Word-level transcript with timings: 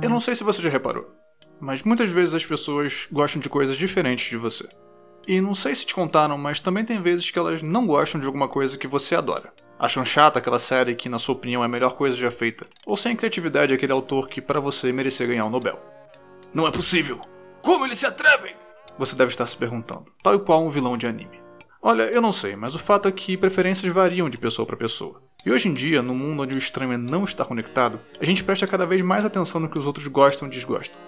Eu 0.00 0.08
não 0.08 0.20
sei 0.20 0.36
se 0.36 0.44
você 0.44 0.62
já 0.62 0.70
reparou, 0.70 1.06
mas 1.60 1.82
muitas 1.82 2.10
vezes 2.10 2.32
as 2.32 2.46
pessoas 2.46 3.08
gostam 3.10 3.40
de 3.40 3.48
coisas 3.48 3.76
diferentes 3.76 4.30
de 4.30 4.36
você. 4.36 4.68
E 5.26 5.40
não 5.40 5.56
sei 5.56 5.74
se 5.74 5.84
te 5.84 5.94
contaram, 5.94 6.38
mas 6.38 6.60
também 6.60 6.84
tem 6.84 7.02
vezes 7.02 7.30
que 7.30 7.38
elas 7.38 7.62
não 7.62 7.84
gostam 7.84 8.20
de 8.20 8.26
alguma 8.26 8.46
coisa 8.46 8.78
que 8.78 8.86
você 8.86 9.16
adora. 9.16 9.52
Acham 9.76 10.04
chata 10.04 10.38
aquela 10.38 10.60
série 10.60 10.94
que, 10.94 11.08
na 11.08 11.18
sua 11.18 11.34
opinião, 11.34 11.62
é 11.62 11.66
a 11.66 11.68
melhor 11.68 11.94
coisa 11.94 12.16
já 12.16 12.30
feita. 12.30 12.64
Ou 12.86 12.96
sem 12.96 13.16
criatividade 13.16 13.74
aquele 13.74 13.92
autor 13.92 14.28
que, 14.28 14.40
para 14.40 14.60
você, 14.60 14.92
merecia 14.92 15.26
ganhar 15.26 15.44
o 15.44 15.48
um 15.48 15.50
Nobel. 15.50 15.78
Não 16.54 16.66
é 16.66 16.70
possível! 16.70 17.20
Como 17.60 17.84
eles 17.84 17.98
se 17.98 18.06
atrevem? 18.06 18.54
Você 18.98 19.16
deve 19.16 19.32
estar 19.32 19.46
se 19.46 19.56
perguntando, 19.56 20.06
tal 20.22 20.36
e 20.36 20.44
qual 20.44 20.64
um 20.64 20.70
vilão 20.70 20.96
de 20.96 21.06
anime. 21.06 21.42
Olha, 21.82 22.04
eu 22.04 22.22
não 22.22 22.32
sei, 22.32 22.56
mas 22.56 22.74
o 22.74 22.78
fato 22.78 23.08
é 23.08 23.12
que 23.12 23.36
preferências 23.36 23.92
variam 23.92 24.30
de 24.30 24.38
pessoa 24.38 24.64
para 24.64 24.76
pessoa. 24.76 25.22
E 25.48 25.50
hoje 25.50 25.66
em 25.66 25.72
dia, 25.72 26.02
no 26.02 26.14
mundo 26.14 26.42
onde 26.42 26.54
o 26.54 26.58
estranho 26.58 26.98
não 26.98 27.24
está 27.24 27.42
conectado, 27.42 27.98
a 28.20 28.24
gente 28.26 28.44
presta 28.44 28.66
cada 28.66 28.84
vez 28.84 29.00
mais 29.00 29.24
atenção 29.24 29.58
no 29.58 29.70
que 29.70 29.78
os 29.78 29.86
outros 29.86 30.06
gostam 30.06 30.46
e 30.46 30.50
desgostam. 30.50 31.00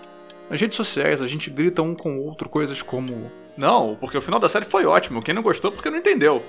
Nas 0.49 0.59
redes 0.59 0.79
sociais, 0.79 1.21
a 1.21 1.27
gente 1.27 1.51
grita 1.51 1.83
um 1.83 1.95
com 1.95 2.16
o 2.16 2.25
outro 2.25 2.49
coisas 2.49 2.80
como: 2.80 3.30
Não, 3.55 3.99
porque 4.01 4.16
o 4.16 4.23
final 4.23 4.41
da 4.41 4.49
série 4.49 4.65
foi 4.65 4.87
ótimo, 4.87 5.23
quem 5.23 5.35
não 5.35 5.43
gostou 5.43 5.71
porque 5.71 5.91
não 5.91 5.99
entendeu. 5.99 6.43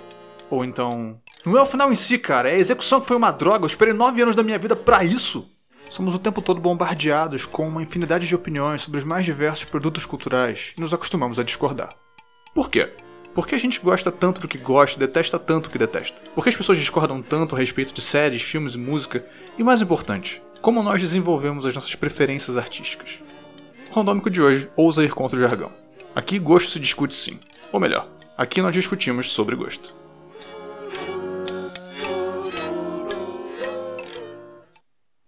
Ou 0.50 0.64
então: 0.64 1.20
Não 1.46 1.58
é 1.58 1.62
o 1.62 1.66
final 1.66 1.92
em 1.92 1.96
si, 1.96 2.18
cara, 2.18 2.50
é 2.50 2.54
a 2.54 2.60
execução 2.60 3.02
que 3.02 3.08
foi 3.08 3.18
uma 3.18 3.30
droga, 3.30 3.66
eu 3.66 3.68
esperei 3.68 3.94
nove 3.94 4.22
anos 4.22 4.38
da 4.38 4.44
minha 4.44 4.58
vida 4.58 4.74
para 4.74 5.04
isso. 5.04 5.46
Somos 5.90 6.16
o 6.16 6.20
tempo 6.20 6.42
todo 6.42 6.62
bombardeados 6.62 7.46
com 7.46 7.68
uma 7.68 7.84
infinidade 7.84 8.26
de 8.26 8.34
opiniões 8.34 8.84
sobre 8.84 9.00
os 9.00 9.04
mais 9.04 9.26
diversos 9.26 9.66
produtos 9.66 10.06
culturais 10.06 10.72
e 10.78 10.80
nos 10.80 10.94
acostumamos 10.94 11.40
a 11.40 11.44
discordar. 11.44 11.90
Por 12.56 12.70
quê? 12.70 12.94
Por 13.34 13.48
que 13.48 13.56
a 13.56 13.58
gente 13.58 13.80
gosta 13.80 14.12
tanto 14.12 14.42
do 14.42 14.48
que 14.48 14.58
gosta 14.58 14.98
e 14.98 15.08
detesta 15.08 15.40
tanto 15.40 15.68
o 15.68 15.70
que 15.70 15.78
detesta? 15.78 16.22
Por 16.36 16.44
que 16.44 16.50
as 16.50 16.58
pessoas 16.58 16.78
discordam 16.78 17.22
tanto 17.22 17.56
a 17.56 17.60
respeito 17.60 17.94
de 17.94 18.02
séries, 18.02 18.42
filmes 18.42 18.76
e 18.76 18.78
música? 18.78 19.26
E 19.58 19.64
mais 19.64 19.82
importante, 19.82 20.42
como 20.62 20.84
nós 20.84 21.00
desenvolvemos 21.02 21.66
as 21.66 21.74
nossas 21.74 21.96
preferências 21.96 22.58
artísticas? 22.58 23.20
O 23.90 23.94
randômico 23.94 24.30
de 24.30 24.42
hoje 24.42 24.70
ousa 24.76 25.02
ir 25.02 25.14
contra 25.14 25.38
o 25.38 25.42
jargão. 25.42 25.72
Aqui 26.14 26.38
gosto 26.38 26.72
se 26.72 26.80
discute 26.80 27.16
sim. 27.16 27.40
Ou 27.72 27.80
melhor, 27.80 28.10
aqui 28.38 28.62
nós 28.62 28.74
discutimos 28.74 29.32
sobre 29.32 29.56
gosto. 29.56 29.96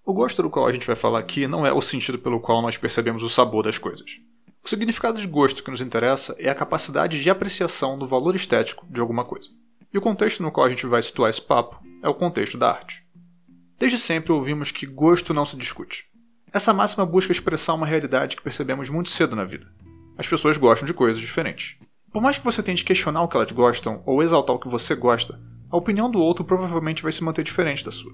O 0.06 0.12
gosto 0.12 0.44
do 0.44 0.50
qual 0.50 0.68
a 0.68 0.74
gente 0.74 0.86
vai 0.86 0.98
falar 0.98 1.20
aqui 1.20 1.48
não 1.48 1.66
é 1.66 1.72
o 1.72 1.80
sentido 1.80 2.20
pelo 2.20 2.42
qual 2.42 2.62
nós 2.62 2.76
percebemos 2.76 3.24
o 3.24 3.30
sabor 3.30 3.64
das 3.64 3.78
coisas. 3.78 4.20
O 4.66 4.70
significado 4.70 5.20
de 5.20 5.28
gosto 5.28 5.62
que 5.62 5.70
nos 5.70 5.82
interessa 5.82 6.34
é 6.40 6.50
a 6.50 6.56
capacidade 6.56 7.22
de 7.22 7.30
apreciação 7.30 8.00
do 8.00 8.08
valor 8.08 8.34
estético 8.34 8.88
de 8.90 9.02
alguma 9.02 9.26
coisa. 9.26 9.50
E 9.94 9.98
o 9.98 10.02
contexto 10.02 10.42
no 10.42 10.54
qual 10.54 10.66
a 10.66 10.70
gente 10.70 10.86
vai 10.86 11.02
situar 11.02 11.30
esse 11.30 11.42
papo 11.42 11.84
é 12.02 12.08
o 12.08 12.14
contexto 12.14 12.58
da 12.58 12.72
arte. 12.72 13.06
Desde 13.78 13.98
sempre 13.98 14.32
ouvimos 14.32 14.72
que 14.72 14.86
gosto 14.86 15.34
não 15.34 15.46
se 15.46 15.58
discute. 15.58 16.06
Essa 16.54 16.72
máxima 16.72 17.06
busca 17.06 17.34
expressar 17.34 17.74
uma 17.74 17.86
realidade 17.86 18.38
que 18.38 18.42
percebemos 18.42 18.90
muito 18.90 19.10
cedo 19.10 19.36
na 19.36 19.44
vida. 19.44 19.68
As 20.18 20.30
pessoas 20.30 20.56
gostam 20.56 20.86
de 20.86 20.94
coisas 20.94 21.22
diferentes. 21.22 21.76
Por 22.10 22.22
mais 22.22 22.38
que 22.38 22.46
você 22.46 22.64
tente 22.64 22.86
questionar 22.86 23.22
o 23.22 23.28
que 23.28 23.36
elas 23.36 23.52
gostam 23.52 24.02
ou 24.06 24.24
exaltar 24.24 24.56
o 24.56 24.60
que 24.60 24.70
você 24.70 24.96
gosta, 24.96 25.42
a 25.70 25.76
opinião 25.76 26.10
do 26.10 26.20
outro 26.20 26.46
provavelmente 26.46 27.04
vai 27.04 27.12
se 27.12 27.24
manter 27.24 27.44
diferente 27.44 27.84
da 27.84 27.92
sua. 27.92 28.14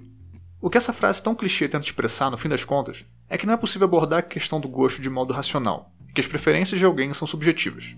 O 0.59 0.67
que 0.67 0.79
essa 0.79 0.93
frase 0.93 1.21
tão 1.21 1.35
clichê 1.35 1.69
tenta 1.69 1.85
expressar, 1.85 2.31
no 2.31 2.37
fim 2.39 2.49
das 2.49 2.65
contas, 2.65 3.05
é 3.29 3.37
que 3.37 3.45
não 3.45 3.53
é 3.53 3.57
possível 3.57 3.85
abordar 3.85 4.19
a 4.19 4.23
questão 4.23 4.59
do 4.59 4.67
gosto 4.67 4.99
de 4.99 5.11
modo 5.11 5.31
racional, 5.31 5.93
que 6.13 6.21
as 6.21 6.27
preferências 6.27 6.79
de 6.79 6.85
alguém 6.85 7.13
são 7.13 7.27
subjetivas. 7.27 7.95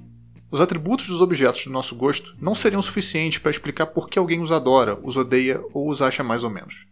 Os 0.52 0.60
atributos 0.60 1.08
dos 1.08 1.22
objetos 1.22 1.66
do 1.66 1.72
nosso 1.72 1.96
gosto 1.96 2.36
não 2.40 2.54
seriam 2.54 2.82
suficientes 2.82 3.40
para 3.40 3.52
explicar 3.52 3.88
por 3.88 4.10
que 4.10 4.20
alguém 4.20 4.42
os 4.42 4.52
adora, 4.52 5.00
os 5.02 5.16
odeia 5.16 5.62
ou 5.74 5.90
os 5.90 6.02
acha 6.02 6.24
mais 6.24 6.44
ou 6.44 6.50
menos. 6.50 6.86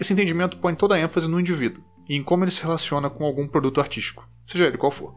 Esse 0.00 0.14
entendimento 0.14 0.56
põe 0.56 0.74
toda 0.74 0.94
a 0.94 0.98
ênfase 0.98 1.30
no 1.30 1.38
indivíduo 1.38 1.84
e 2.08 2.16
em 2.16 2.22
como 2.22 2.44
ele 2.44 2.50
se 2.50 2.62
relaciona 2.62 3.10
com 3.10 3.24
algum 3.24 3.46
produto 3.46 3.80
artístico, 3.80 4.26
seja 4.46 4.66
ele 4.66 4.78
qual 4.78 4.90
for. 4.90 5.14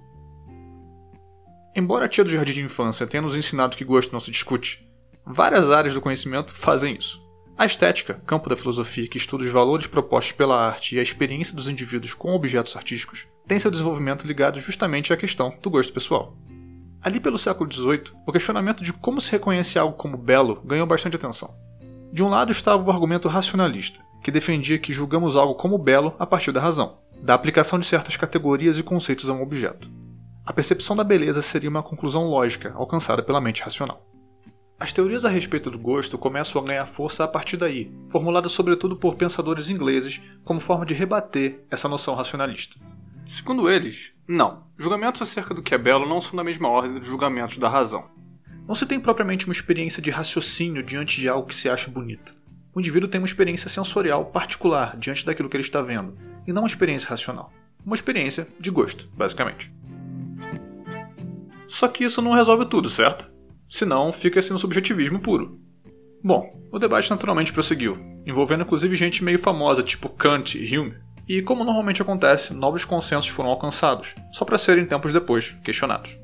Embora 1.75 2.05
a 2.05 2.09
tia 2.09 2.23
do 2.23 2.29
jardim 2.29 2.53
de 2.53 2.61
infância 2.61 3.07
tenha 3.07 3.21
nos 3.21 3.35
ensinado 3.35 3.75
que 3.75 3.83
gosto 3.83 4.11
não 4.11 4.19
se 4.19 4.31
discute, 4.31 4.85
várias 5.25 5.71
áreas 5.71 5.94
do 5.94 6.01
conhecimento 6.01 6.53
fazem 6.53 6.95
isso. 6.95 7.25
A 7.57 7.66
estética, 7.66 8.21
campo 8.25 8.49
da 8.49 8.57
filosofia 8.57 9.07
que 9.07 9.17
estuda 9.17 9.45
os 9.45 9.49
valores 9.49 9.88
propostos 9.88 10.33
pela 10.33 10.67
arte 10.67 10.95
e 10.95 10.99
a 10.99 11.01
experiência 11.01 11.55
dos 11.55 11.69
indivíduos 11.69 12.13
com 12.13 12.33
objetos 12.33 12.75
artísticos, 12.75 13.25
tem 13.47 13.57
seu 13.57 13.71
desenvolvimento 13.71 14.27
ligado 14.27 14.59
justamente 14.59 15.13
à 15.13 15.17
questão 15.17 15.53
do 15.61 15.69
gosto 15.69 15.94
pessoal. 15.94 16.35
Ali 17.01 17.17
pelo 17.17 17.38
século 17.38 17.71
XVIII, 17.71 18.11
o 18.27 18.31
questionamento 18.33 18.83
de 18.83 18.91
como 18.91 19.21
se 19.21 19.31
reconhece 19.31 19.79
algo 19.79 19.95
como 19.95 20.17
belo 20.17 20.61
ganhou 20.65 20.85
bastante 20.85 21.15
atenção. 21.15 21.49
De 22.11 22.21
um 22.21 22.27
lado 22.27 22.51
estava 22.51 22.83
o 22.83 22.91
argumento 22.91 23.29
racionalista, 23.29 24.01
que 24.21 24.31
defendia 24.31 24.77
que 24.77 24.91
julgamos 24.91 25.38
algo 25.38 25.55
como 25.55 25.77
belo 25.77 26.13
a 26.19 26.25
partir 26.25 26.51
da 26.51 26.59
razão, 26.59 26.97
da 27.21 27.33
aplicação 27.33 27.79
de 27.79 27.85
certas 27.85 28.17
categorias 28.17 28.77
e 28.77 28.83
conceitos 28.83 29.29
a 29.29 29.33
um 29.33 29.41
objeto. 29.41 29.89
A 30.45 30.51
percepção 30.51 30.94
da 30.94 31.05
beleza 31.05 31.41
seria 31.41 31.69
uma 31.69 31.81
conclusão 31.81 32.27
lógica 32.27 32.73
alcançada 32.75 33.23
pela 33.23 33.39
mente 33.39 33.63
racional. 33.63 34.05
As 34.78 34.91
teorias 34.91 35.24
a 35.24 35.30
respeito 35.30 35.72
do 35.72 35.80
gosto 35.80 36.18
começam 36.18 36.62
a 36.62 36.66
ganhar 36.66 36.86
força 36.86 37.24
a 37.24 37.28
partir 37.28 37.56
daí, 37.56 37.94
formuladas 38.08 38.52
sobretudo 38.52 38.97
por 38.97 39.16
pensadores 39.16 39.69
ingleses 39.69 40.22
como 40.44 40.59
forma 40.59 40.86
de 40.86 40.94
rebater 40.94 41.63
essa 41.72 41.88
noção 41.88 42.13
racionalista. 42.13 42.75
Segundo 43.25 43.69
eles, 43.69 44.12
não. 44.28 44.66
Julgamentos 44.78 45.22
acerca 45.22 45.53
do 45.53 45.63
que 45.63 45.74
é 45.74 45.78
belo 45.78 46.08
não 46.08 46.19
são 46.19 46.36
da 46.36 46.44
mesma 46.44 46.68
ordem 46.68 47.00
dos 47.00 47.08
julgamentos 47.08 47.58
da 47.58 47.69
razão. 47.69 48.09
Não 48.68 48.75
se 48.75 48.86
tem 48.86 49.00
propriamente 49.00 49.46
uma 49.46 49.53
experiência 49.53 50.02
de 50.02 50.12
raciocínio 50.12 50.84
diante 50.84 51.22
de 51.22 51.30
algo 51.30 51.47
que 51.47 51.56
se 51.56 51.69
acha 51.69 51.90
bonito. 51.90 52.36
O 52.74 52.80
indivíduo 52.80 53.07
tem 53.07 53.22
uma 53.22 53.28
experiência 53.28 53.69
sensorial 53.69 54.25
particular 54.25 54.97
diante 54.97 55.25
daquilo 55.25 55.47
que 55.47 55.56
ele 55.56 55.63
está 55.63 55.81
vendo, 55.81 56.18
e 56.46 56.52
não 56.52 56.63
uma 56.63 56.68
experiência 56.68 57.09
racional. 57.09 57.53
Uma 57.86 57.96
experiência 57.96 58.47
de 58.59 58.69
gosto, 58.69 59.07
basicamente. 59.16 59.72
Só 61.66 61.88
que 61.88 62.03
isso 62.03 62.22
não 62.22 62.34
resolve 62.34 62.66
tudo, 62.66 62.90
certo? 62.90 63.34
Senão, 63.75 64.13
fica 64.13 64.41
sendo 64.41 64.58
subjetivismo 64.58 65.19
puro. 65.19 65.59
Bom, 66.24 66.50
o 66.72 66.80
debate 66.80 67.09
naturalmente 67.09 67.52
prosseguiu, 67.52 67.97
envolvendo 68.25 68.63
inclusive 68.63 68.96
gente 68.96 69.22
meio 69.22 69.38
famosa, 69.38 69.84
tipo 69.84 70.08
Kant 70.08 70.58
e 70.58 70.78
Hume, 70.78 70.96
e, 71.28 71.41
como 71.41 71.66
normalmente 71.66 72.02
acontece, 72.02 72.53
novos 72.53 72.86
consensos 72.86 73.30
foram 73.30 73.50
alcançados, 73.50 74.16
só 74.31 74.46
para 74.46 74.58
serem 74.58 74.86
tempos 74.86 75.12
depois 75.12 75.58
questionados. 75.62 76.18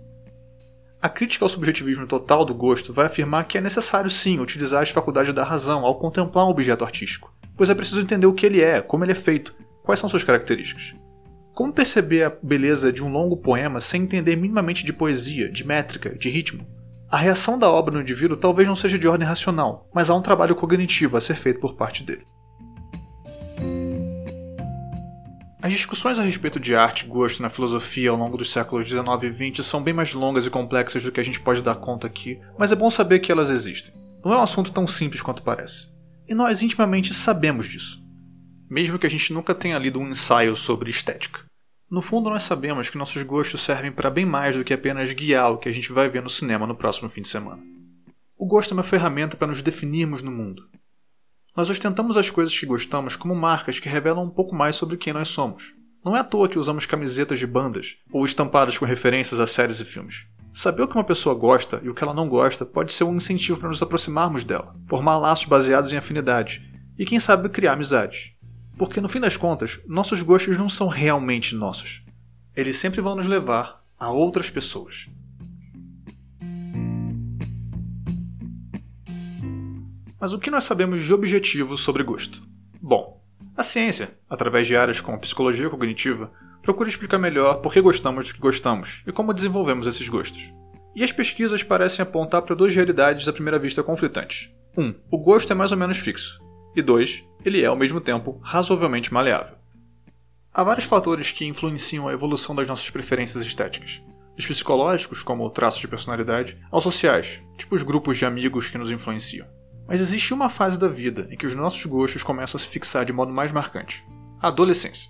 A 1.02 1.10
crítica 1.10 1.44
ao 1.44 1.50
subjetivismo 1.50 2.08
total 2.08 2.46
do 2.46 2.56
gosto 2.56 2.94
vai 2.94 3.08
afirmar 3.08 3.44
que 3.44 3.58
é 3.58 3.62
necessário 3.62 4.10
sim 4.10 4.40
utilizar 4.40 4.82
as 4.82 4.90
faculdades 4.90 5.34
da 5.34 5.44
razão 5.44 5.86
ao 5.86 6.00
contemplar 6.00 6.46
um 6.46 6.52
objeto 6.52 6.86
artístico, 6.86 7.36
pois 7.58 7.70
é 7.70 7.76
preciso 7.76 8.00
entender 8.00 8.28
o 8.28 8.34
que 8.34 8.46
ele 8.46 8.62
é, 8.62 8.80
como 8.80 9.04
ele 9.04 9.12
é 9.12 9.16
feito, 9.16 9.54
quais 9.84 10.00
são 10.00 10.08
suas 10.08 10.24
características. 10.24 10.96
Como 11.54 11.74
perceber 11.74 12.24
a 12.24 12.30
beleza 12.30 12.94
de 12.94 13.04
um 13.04 13.12
longo 13.12 13.36
poema 13.36 13.82
sem 13.82 14.04
entender 14.04 14.38
minimamente 14.38 14.86
de 14.86 14.94
poesia, 14.94 15.52
de 15.52 15.68
métrica, 15.68 16.18
de 16.18 16.30
ritmo? 16.30 16.66
A 17.12 17.18
reação 17.18 17.60
da 17.60 17.70
obra 17.70 17.94
no 17.94 18.02
indivíduo 18.02 18.38
talvez 18.38 18.66
não 18.66 18.76
seja 18.76 18.98
de 18.98 19.06
ordem 19.06 19.28
racional, 19.28 19.86
mas 19.94 20.10
há 20.10 20.16
um 20.16 20.22
trabalho 20.22 20.56
cognitivo 20.56 21.18
a 21.18 21.22
ser 21.22 21.36
feito 21.36 21.60
por 21.60 21.76
parte 21.76 22.06
dele. 22.06 22.26
As 25.62 25.74
discussões 25.74 26.18
a 26.18 26.24
respeito 26.24 26.58
de 26.58 26.74
arte 26.74 27.02
e 27.02 27.10
gosto 27.10 27.42
na 27.42 27.50
filosofia 27.50 28.12
ao 28.12 28.16
longo 28.16 28.38
dos 28.38 28.50
séculos 28.50 28.88
XIX 28.88 29.24
e 29.24 29.52
XX 29.54 29.66
são 29.66 29.84
bem 29.84 29.94
mais 29.94 30.14
longas 30.14 30.46
e 30.46 30.50
complexas 30.50 31.04
do 31.04 31.12
que 31.12 31.20
a 31.20 31.24
gente 31.24 31.42
pode 31.42 31.62
dar 31.62 31.76
conta 31.76 32.08
aqui, 32.08 32.40
mas 32.58 32.72
é 32.72 32.76
bom 32.78 32.90
saber 32.90 33.20
que 33.20 33.30
elas 33.30 33.50
existem. 33.50 33.94
Não 34.24 34.32
é 34.32 34.38
um 34.38 34.44
assunto 34.44 34.72
tão 34.72 34.88
simples 34.88 35.22
quanto 35.22 35.44
parece. 35.44 35.92
E 36.30 36.34
nós 36.34 36.62
intimamente 36.62 37.14
sabemos 37.14 37.68
disso. 37.68 38.02
Mesmo 38.70 38.98
que 38.98 39.06
a 39.06 39.10
gente 39.10 39.34
nunca 39.34 39.54
tenha 39.54 39.78
lido 39.78 40.00
um 40.00 40.10
ensaio 40.10 40.56
sobre 40.56 40.90
estética. 40.90 41.51
No 41.92 42.02
fundo, 42.02 42.30
nós 42.30 42.44
sabemos 42.44 42.90
que 42.90 42.98
nossos 42.98 43.22
gostos 43.22 43.62
servem 43.62 43.92
para 43.92 44.10
bem 44.10 44.26
mais 44.26 44.56
do 44.56 44.64
que 44.64 44.74
apenas 44.74 45.14
guiar 45.14 45.52
o 45.52 45.58
que 45.58 45.68
a 45.68 45.72
gente 45.72 45.92
vai 45.92 46.10
ver 46.10 46.24
no 46.24 46.30
cinema 46.30 46.66
no 46.66 46.76
próximo 46.76 47.10
fim 47.10 47.22
de 47.22 47.28
semana. 47.28 47.62
O 48.40 48.48
gosto 48.48 48.72
é 48.72 48.74
uma 48.74 48.84
ferramenta 48.84 49.36
para 49.36 49.48
nos 49.48 49.62
definirmos 49.62 50.24
no 50.24 50.32
mundo, 50.32 50.64
nós 51.56 51.70
ostentamos 51.70 52.16
as 52.16 52.30
coisas 52.30 52.58
que 52.58 52.66
gostamos 52.66 53.18
como 53.18 53.36
marcas 53.36 53.78
que 53.78 53.90
revelam 53.90 54.24
um 54.24 54.30
pouco 54.30 54.56
mais 54.56 54.78
sobre 54.78 54.96
quem 54.96 55.12
nós 55.12 55.28
somos. 55.28 55.74
Não 56.04 56.16
é 56.16 56.22
à 56.22 56.24
toa 56.24 56.48
que 56.48 56.58
usamos 56.58 56.86
camisetas 56.86 57.40
de 57.40 57.46
bandas 57.46 57.98
ou 58.10 58.24
estampadas 58.24 58.78
com 58.78 58.86
referências 58.86 59.38
a 59.38 59.46
séries 59.46 59.82
e 59.82 59.86
filmes. 59.86 60.26
Saber 60.54 60.84
o 60.84 60.88
que 60.88 60.96
uma 60.96 61.04
pessoa 61.04 61.36
gosta 61.36 61.82
e 61.84 61.90
o 61.90 61.94
que 61.94 62.04
ela 62.04 62.14
não 62.14 62.30
gosta 62.30 62.66
pode 62.66 62.94
ser 62.94 63.04
um 63.04 63.16
incentivo 63.16 63.60
para 63.60 63.68
nos 63.68 63.82
aproximarmos 63.82 64.46
dela, 64.46 64.74
formar 64.88 65.18
laços 65.18 65.46
baseados 65.46 65.92
em 65.92 65.98
afinidade 65.98 66.62
e, 66.98 67.06
quem 67.06 67.20
sabe, 67.20 67.50
criar 67.50 67.74
amizades. 67.74 68.32
Porque 68.82 69.00
no 69.00 69.08
fim 69.08 69.20
das 69.20 69.38
contas, 69.38 69.80
nossos 69.86 70.24
gostos 70.24 70.58
não 70.58 70.68
são 70.68 70.88
realmente 70.88 71.54
nossos. 71.54 72.02
Eles 72.56 72.78
sempre 72.78 73.00
vão 73.00 73.16
nos 73.16 73.28
levar 73.28 73.84
a 73.96 74.10
outras 74.10 74.50
pessoas. 74.50 75.06
Mas 80.20 80.34
o 80.34 80.40
que 80.40 80.50
nós 80.50 80.64
sabemos 80.64 81.06
de 81.06 81.14
objetivo 81.14 81.78
sobre 81.78 82.02
gosto? 82.02 82.42
Bom, 82.82 83.24
a 83.56 83.62
ciência, 83.62 84.18
através 84.28 84.66
de 84.66 84.76
áreas 84.76 85.00
como 85.00 85.16
a 85.16 85.20
psicologia 85.20 85.70
cognitiva, 85.70 86.32
procura 86.64 86.90
explicar 86.90 87.20
melhor 87.20 87.62
por 87.62 87.72
que 87.72 87.82
gostamos 87.82 88.30
do 88.30 88.34
que 88.34 88.40
gostamos 88.40 89.04
e 89.06 89.12
como 89.12 89.32
desenvolvemos 89.32 89.86
esses 89.86 90.10
gostos. 90.10 90.52
E 90.96 91.04
as 91.04 91.12
pesquisas 91.12 91.62
parecem 91.62 92.02
apontar 92.02 92.42
para 92.42 92.56
duas 92.56 92.74
realidades 92.74 93.28
à 93.28 93.32
primeira 93.32 93.60
vista 93.60 93.84
conflitantes. 93.84 94.50
1. 94.76 94.84
Um, 94.84 94.96
o 95.12 95.20
gosto 95.20 95.54
é 95.54 95.56
mais 95.56 95.72
ou 95.72 95.78
menos 95.78 96.00
fixo. 96.00 96.42
E 96.76 96.82
2. 96.82 97.24
Ele 97.44 97.62
é, 97.62 97.66
ao 97.66 97.76
mesmo 97.76 98.00
tempo, 98.00 98.40
razoavelmente 98.42 99.14
maleável. 99.14 99.56
Há 100.54 100.64
vários 100.64 100.86
fatores 100.86 101.32
que 101.32 101.46
influenciam 101.46 102.08
a 102.08 102.14
evolução 102.14 102.54
das 102.54 102.68
nossas 102.68 102.90
preferências 102.90 103.46
estéticas. 103.46 104.02
Dos 104.36 104.46
psicológicos, 104.46 105.24
como 105.24 105.50
traços 105.50 105.82
de 105.82 105.88
personalidade, 105.88 106.58
aos 106.70 106.84
sociais, 106.84 107.42
tipo 107.58 107.76
os 107.76 107.84
grupos 107.84 108.18
de 108.18 108.26
amigos 108.26 108.70
que 108.70 108.78
nos 108.78 108.92
influenciam. 108.92 109.48
Mas 109.88 110.00
existe 110.00 110.34
uma 110.34 110.50
fase 110.50 110.80
da 110.80 110.88
vida 110.88 111.28
em 111.30 111.38
que 111.38 111.46
os 111.46 111.56
nossos 111.56 111.86
gostos 111.86 112.24
começam 112.24 112.58
a 112.58 112.60
se 112.60 112.68
fixar 112.68 113.04
de 113.06 113.14
modo 113.14 113.32
mais 113.32 113.52
marcante: 113.52 114.04
a 114.42 114.48
adolescência. 114.48 115.10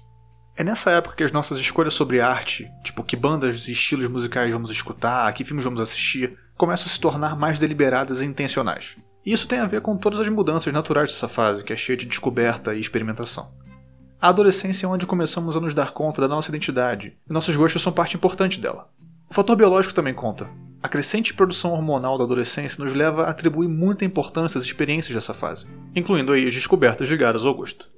É 0.55 0.63
nessa 0.63 0.91
época 0.91 1.15
que 1.15 1.23
as 1.23 1.31
nossas 1.31 1.57
escolhas 1.57 1.93
sobre 1.93 2.19
arte, 2.19 2.69
tipo 2.83 3.03
que 3.03 3.15
bandas 3.15 3.67
e 3.67 3.71
estilos 3.71 4.07
musicais 4.07 4.51
vamos 4.51 4.69
escutar, 4.69 5.31
que 5.33 5.45
filmes 5.45 5.63
vamos 5.63 5.79
assistir, 5.79 6.37
começam 6.57 6.85
a 6.85 6.89
se 6.89 6.99
tornar 6.99 7.37
mais 7.37 7.57
deliberadas 7.57 8.21
e 8.21 8.25
intencionais. 8.25 8.95
Isso 9.25 9.47
tem 9.47 9.59
a 9.59 9.67
ver 9.67 9.81
com 9.81 9.95
todas 9.95 10.19
as 10.19 10.29
mudanças 10.29 10.73
naturais 10.73 11.11
dessa 11.11 11.27
fase, 11.27 11.63
que 11.63 11.71
é 11.71 11.75
cheia 11.75 11.95
de 11.95 12.07
descoberta 12.07 12.73
e 12.73 12.79
experimentação. 12.79 13.51
A 14.19 14.29
adolescência 14.29 14.85
é 14.85 14.89
onde 14.89 15.05
começamos 15.05 15.55
a 15.55 15.59
nos 15.59 15.73
dar 15.73 15.91
conta 15.91 16.21
da 16.21 16.27
nossa 16.27 16.49
identidade, 16.49 17.17
e 17.29 17.33
nossos 17.33 17.55
gostos 17.55 17.81
são 17.81 17.91
parte 17.91 18.15
importante 18.15 18.59
dela. 18.59 18.89
O 19.29 19.33
fator 19.33 19.55
biológico 19.55 19.93
também 19.93 20.13
conta. 20.13 20.47
A 20.81 20.89
crescente 20.89 21.33
produção 21.35 21.71
hormonal 21.71 22.17
da 22.17 22.23
adolescência 22.23 22.83
nos 22.83 22.93
leva 22.93 23.23
a 23.25 23.29
atribuir 23.29 23.67
muita 23.67 24.03
importância 24.03 24.57
às 24.57 24.65
experiências 24.65 25.13
dessa 25.13 25.33
fase, 25.33 25.67
incluindo 25.95 26.33
aí 26.33 26.47
as 26.47 26.53
descobertas 26.53 27.07
ligadas 27.07 27.45
ao 27.45 27.53
gosto. 27.53 27.89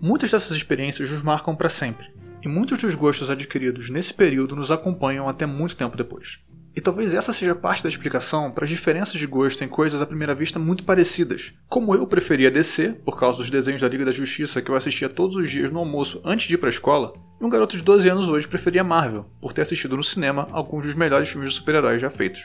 Muitas 0.00 0.30
dessas 0.30 0.56
experiências 0.56 1.10
nos 1.10 1.22
marcam 1.22 1.54
para 1.54 1.68
sempre, 1.68 2.10
e 2.42 2.48
muitos 2.48 2.80
dos 2.80 2.94
gostos 2.94 3.30
adquiridos 3.30 3.90
nesse 3.90 4.12
período 4.12 4.56
nos 4.56 4.70
acompanham 4.70 5.28
até 5.28 5.46
muito 5.46 5.76
tempo 5.76 5.96
depois. 5.96 6.40
E 6.74 6.80
talvez 6.80 7.12
essa 7.12 7.34
seja 7.34 7.54
parte 7.54 7.82
da 7.82 7.88
explicação 7.88 8.50
para 8.50 8.64
as 8.64 8.70
diferenças 8.70 9.18
de 9.18 9.26
gosto 9.26 9.62
em 9.62 9.68
coisas 9.68 10.00
à 10.00 10.06
primeira 10.06 10.34
vista 10.34 10.58
muito 10.58 10.84
parecidas. 10.84 11.52
Como 11.68 11.94
eu 11.94 12.06
preferia 12.06 12.50
DC, 12.50 13.00
por 13.04 13.18
causa 13.18 13.36
dos 13.36 13.50
desenhos 13.50 13.82
da 13.82 13.88
Liga 13.88 14.06
da 14.06 14.12
Justiça 14.12 14.62
que 14.62 14.70
eu 14.70 14.74
assistia 14.74 15.08
todos 15.08 15.36
os 15.36 15.50
dias 15.50 15.70
no 15.70 15.80
almoço 15.80 16.22
antes 16.24 16.46
de 16.46 16.54
ir 16.54 16.58
para 16.58 16.68
a 16.68 16.70
escola, 16.70 17.12
e 17.38 17.44
um 17.44 17.50
garoto 17.50 17.76
de 17.76 17.82
12 17.82 18.08
anos 18.08 18.28
hoje 18.28 18.48
preferia 18.48 18.82
Marvel, 18.82 19.26
por 19.38 19.52
ter 19.52 19.62
assistido 19.62 19.98
no 19.98 20.02
cinema 20.02 20.48
alguns 20.50 20.86
dos 20.86 20.94
melhores 20.94 21.28
filmes 21.28 21.50
de 21.50 21.56
super-heróis 21.56 22.00
já 22.00 22.08
feitos. 22.08 22.40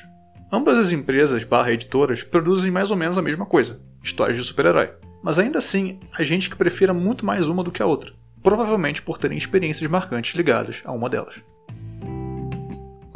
Ambas 0.51 0.77
as 0.77 0.91
empresas 0.91 1.45
barra 1.45 1.71
editoras 1.71 2.21
produzem 2.21 2.69
mais 2.69 2.91
ou 2.91 2.97
menos 2.97 3.17
a 3.17 3.21
mesma 3.21 3.45
coisa, 3.45 3.79
histórias 4.03 4.37
de 4.37 4.43
super-herói. 4.43 4.91
Mas 5.23 5.39
ainda 5.39 5.59
assim, 5.59 5.99
há 6.13 6.21
gente 6.23 6.49
que 6.49 6.55
prefira 6.55 6.93
muito 6.93 7.25
mais 7.25 7.47
uma 7.47 7.63
do 7.63 7.71
que 7.71 7.81
a 7.81 7.85
outra, 7.85 8.13
provavelmente 8.43 9.01
por 9.01 9.17
terem 9.17 9.37
experiências 9.37 9.89
marcantes 9.89 10.35
ligadas 10.35 10.81
a 10.83 10.91
uma 10.91 11.09
delas. 11.09 11.35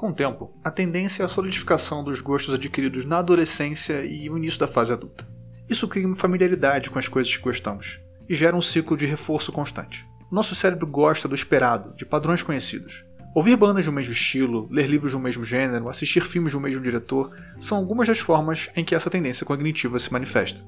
Com 0.01 0.09
o 0.09 0.13
tempo, 0.13 0.51
a 0.63 0.71
tendência 0.71 1.21
é 1.21 1.25
a 1.27 1.29
solidificação 1.29 2.03
dos 2.03 2.21
gostos 2.21 2.55
adquiridos 2.55 3.05
na 3.05 3.19
adolescência 3.19 4.03
e 4.03 4.27
o 4.31 4.35
início 4.35 4.59
da 4.59 4.67
fase 4.67 4.91
adulta. 4.91 5.27
Isso 5.69 5.87
cria 5.87 6.07
uma 6.07 6.15
familiaridade 6.15 6.89
com 6.89 6.97
as 6.97 7.07
coisas 7.07 7.37
que 7.37 7.43
gostamos 7.43 7.99
e 8.27 8.33
gera 8.33 8.55
um 8.55 8.61
ciclo 8.63 8.97
de 8.97 9.05
reforço 9.05 9.51
constante. 9.51 10.03
Nosso 10.31 10.55
cérebro 10.55 10.87
gosta 10.87 11.27
do 11.27 11.35
esperado, 11.35 11.95
de 11.95 12.03
padrões 12.03 12.41
conhecidos. 12.41 13.05
Ouvir 13.35 13.55
bandas 13.55 13.85
do 13.85 13.91
mesmo 13.91 14.11
estilo, 14.11 14.67
ler 14.71 14.87
livros 14.87 15.11
do 15.11 15.19
mesmo 15.19 15.45
gênero, 15.45 15.87
assistir 15.87 16.21
filmes 16.21 16.53
do 16.53 16.59
mesmo 16.59 16.81
diretor 16.81 17.37
são 17.59 17.77
algumas 17.77 18.07
das 18.07 18.17
formas 18.17 18.71
em 18.75 18.83
que 18.83 18.95
essa 18.95 19.07
tendência 19.07 19.45
cognitiva 19.45 19.99
se 19.99 20.11
manifesta. 20.11 20.65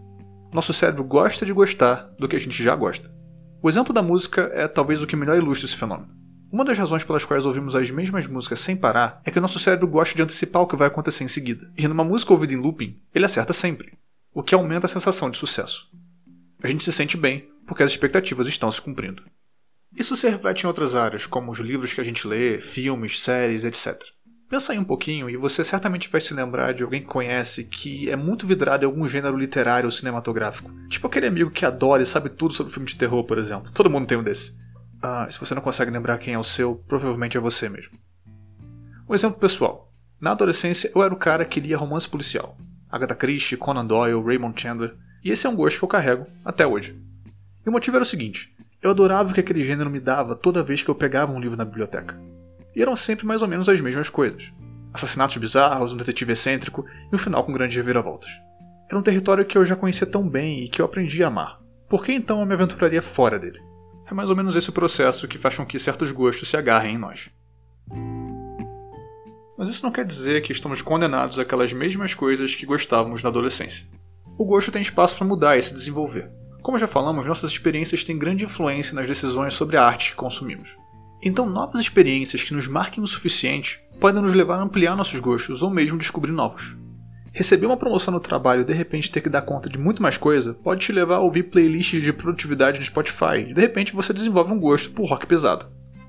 Nosso 0.53 0.73
cérebro 0.73 1.03
gosta 1.03 1.43
de 1.43 1.53
gostar 1.53 2.07
do 2.19 2.27
que 2.27 2.35
a 2.35 2.39
gente 2.39 2.61
já 2.61 2.75
gosta. 2.75 3.09
O 3.63 3.67
exemplo 3.67 3.95
da 3.95 4.03
música 4.03 4.51
é 4.53 4.67
talvez 4.67 5.01
o 5.01 5.07
que 5.07 5.15
melhor 5.15 5.37
ilustra 5.37 5.65
esse 5.65 5.75
fenômeno. 5.75 6.22
Uma 6.53 6.63
das 6.63 6.77
razões 6.77 7.03
pelas 7.03 7.25
quais 7.25 7.47
ouvimos 7.47 7.75
as 7.75 7.89
mesmas 7.89 8.27
músicas 8.27 8.59
sem 8.59 8.75
parar 8.75 9.19
é 9.25 9.31
que 9.31 9.39
o 9.39 9.41
nosso 9.41 9.57
cérebro 9.57 9.87
gosta 9.87 10.15
de 10.15 10.21
antecipar 10.21 10.61
o 10.61 10.67
que 10.67 10.75
vai 10.75 10.87
acontecer 10.87 11.23
em 11.23 11.27
seguida. 11.27 11.67
E 11.75 11.87
numa 11.87 12.03
música 12.03 12.31
ouvida 12.31 12.53
em 12.53 12.57
looping, 12.57 13.01
ele 13.11 13.25
acerta 13.25 13.51
sempre, 13.53 13.93
o 14.31 14.43
que 14.43 14.53
aumenta 14.53 14.85
a 14.85 14.89
sensação 14.89 15.31
de 15.31 15.37
sucesso. 15.37 15.89
A 16.61 16.67
gente 16.67 16.83
se 16.83 16.93
sente 16.93 17.17
bem 17.17 17.49
porque 17.65 17.81
as 17.81 17.89
expectativas 17.89 18.47
estão 18.47 18.71
se 18.71 18.79
cumprindo. 18.79 19.23
Isso 19.97 20.15
se 20.15 20.29
reflete 20.29 20.63
em 20.63 20.67
outras 20.67 20.93
áreas, 20.93 21.25
como 21.25 21.51
os 21.51 21.57
livros 21.57 21.91
que 21.91 21.99
a 21.99 22.03
gente 22.03 22.27
lê, 22.27 22.61
filmes, 22.61 23.19
séries, 23.19 23.63
etc. 23.63 23.99
Pensa 24.47 24.73
aí 24.73 24.77
um 24.77 24.83
pouquinho 24.83 25.31
e 25.31 25.35
você 25.35 25.63
certamente 25.63 26.07
vai 26.07 26.21
se 26.21 26.35
lembrar 26.35 26.75
de 26.75 26.83
alguém 26.83 27.01
que 27.01 27.07
conhece 27.07 27.63
que 27.63 28.11
é 28.11 28.15
muito 28.15 28.45
vidrado 28.45 28.83
em 28.83 28.85
algum 28.85 29.09
gênero 29.09 29.35
literário 29.35 29.87
ou 29.87 29.91
cinematográfico. 29.91 30.69
Tipo 30.87 31.07
aquele 31.07 31.25
amigo 31.25 31.49
que 31.49 31.65
adora 31.65 32.03
e 32.03 32.05
sabe 32.05 32.29
tudo 32.29 32.53
sobre 32.53 32.71
filme 32.71 32.87
de 32.87 32.95
terror, 32.95 33.23
por 33.23 33.39
exemplo. 33.39 33.71
Todo 33.73 33.89
mundo 33.89 34.05
tem 34.05 34.19
um 34.19 34.23
desse. 34.23 34.61
Ah, 35.05 35.27
se 35.29 35.37
você 35.37 35.53
não 35.53 35.61
consegue 35.61 35.91
lembrar 35.91 36.17
quem 36.17 36.33
é 36.33 36.39
o 36.39 36.43
seu, 36.45 36.75
provavelmente 36.87 37.35
é 37.35 37.39
você 37.41 37.67
mesmo. 37.67 37.99
Um 39.09 39.13
exemplo 39.13 39.37
pessoal. 39.37 39.91
Na 40.17 40.31
adolescência, 40.31 40.89
eu 40.95 41.03
era 41.03 41.13
o 41.13 41.17
cara 41.17 41.43
que 41.43 41.59
lia 41.59 41.77
romance 41.77 42.07
policial. 42.07 42.55
Agatha 42.89 43.13
Christie, 43.13 43.57
Conan 43.57 43.85
Doyle, 43.85 44.23
Raymond 44.23 44.59
Chandler. 44.61 44.95
E 45.21 45.29
esse 45.29 45.45
é 45.45 45.49
um 45.49 45.57
gosto 45.57 45.77
que 45.77 45.83
eu 45.83 45.89
carrego 45.89 46.25
até 46.45 46.65
hoje. 46.65 46.97
E 47.65 47.67
o 47.67 47.71
motivo 47.73 47.97
era 47.97 48.03
o 48.03 48.05
seguinte: 48.05 48.55
eu 48.81 48.91
adorava 48.91 49.29
o 49.29 49.33
que 49.33 49.41
aquele 49.41 49.61
gênero 49.61 49.89
me 49.89 49.99
dava 49.99 50.37
toda 50.37 50.63
vez 50.63 50.81
que 50.81 50.89
eu 50.89 50.95
pegava 50.95 51.33
um 51.33 51.39
livro 51.39 51.57
na 51.57 51.65
biblioteca. 51.65 52.17
E 52.73 52.81
eram 52.81 52.95
sempre 52.95 53.25
mais 53.25 53.41
ou 53.41 53.47
menos 53.49 53.67
as 53.67 53.81
mesmas 53.81 54.09
coisas: 54.09 54.53
assassinatos 54.93 55.35
bizarros, 55.35 55.91
um 55.91 55.97
detetive 55.97 56.31
excêntrico 56.31 56.85
e 57.11 57.13
um 57.13 57.19
final 57.19 57.43
com 57.43 57.51
grandes 57.51 57.75
reviravoltas. 57.75 58.31
Era 58.89 58.97
um 58.97 59.03
território 59.03 59.43
que 59.43 59.57
eu 59.57 59.65
já 59.65 59.75
conhecia 59.75 60.07
tão 60.07 60.29
bem 60.29 60.63
e 60.63 60.69
que 60.69 60.81
eu 60.81 60.85
aprendi 60.85 61.21
a 61.25 61.27
amar. 61.27 61.59
Por 61.89 62.05
que 62.05 62.13
então 62.13 62.39
eu 62.39 62.45
me 62.45 62.53
aventuraria 62.53 63.01
fora 63.01 63.37
dele? 63.37 63.72
É 64.05 64.13
mais 64.13 64.29
ou 64.29 64.35
menos 64.35 64.55
esse 64.55 64.69
o 64.69 64.73
processo 64.73 65.27
que 65.27 65.37
faz 65.37 65.55
com 65.55 65.65
que 65.65 65.79
certos 65.79 66.11
gostos 66.11 66.49
se 66.49 66.57
agarrem 66.57 66.95
em 66.95 66.97
nós. 66.97 67.29
Mas 69.57 69.69
isso 69.69 69.83
não 69.83 69.91
quer 69.91 70.05
dizer 70.05 70.41
que 70.41 70.51
estamos 70.51 70.81
condenados 70.81 71.39
àquelas 71.39 71.71
mesmas 71.71 72.13
coisas 72.13 72.53
que 72.53 72.65
gostávamos 72.65 73.23
na 73.23 73.29
adolescência. 73.29 73.87
O 74.37 74.45
gosto 74.45 74.71
tem 74.71 74.81
espaço 74.81 75.15
para 75.15 75.27
mudar 75.27 75.57
e 75.57 75.61
se 75.61 75.73
desenvolver. 75.73 76.29
Como 76.61 76.77
já 76.77 76.87
falamos, 76.87 77.25
nossas 77.25 77.51
experiências 77.51 78.03
têm 78.03 78.17
grande 78.17 78.45
influência 78.45 78.95
nas 78.95 79.07
decisões 79.07 79.53
sobre 79.53 79.77
a 79.77 79.83
arte 79.83 80.11
que 80.11 80.15
consumimos. 80.15 80.75
Então, 81.21 81.45
novas 81.45 81.79
experiências 81.79 82.43
que 82.43 82.53
nos 82.53 82.67
marquem 82.67 83.03
o 83.03 83.07
suficiente 83.07 83.81
podem 83.99 84.21
nos 84.21 84.33
levar 84.33 84.59
a 84.59 84.63
ampliar 84.63 84.95
nossos 84.95 85.19
gostos 85.19 85.61
ou 85.61 85.69
mesmo 85.69 85.97
descobrir 85.97 86.31
novos. 86.31 86.75
Receber 87.35 87.65
uma 87.65 87.75
promoção 87.75 88.13
no 88.13 88.19
trabalho 88.19 88.61
e 88.61 88.65
de 88.65 88.73
repente 88.73 89.09
ter 89.09 89.19
que 89.19 89.27
dar 89.27 89.41
conta 89.41 89.67
de 89.67 89.79
muito 89.79 90.03
mais 90.03 90.17
coisa 90.17 90.53
pode 90.53 90.81
te 90.81 90.91
levar 90.91 91.15
a 91.15 91.19
ouvir 91.19 91.41
playlists 91.43 92.03
de 92.03 92.13
produtividade 92.13 92.77
no 92.77 92.85
Spotify 92.85 93.39
e 93.49 93.53
de 93.55 93.59
repente 93.59 93.91
você 93.91 94.13
desenvolve 94.13 94.53
um 94.53 94.59
gosto 94.59 94.91
por 94.91 95.09
rock 95.09 95.25
pesado. 95.25 95.65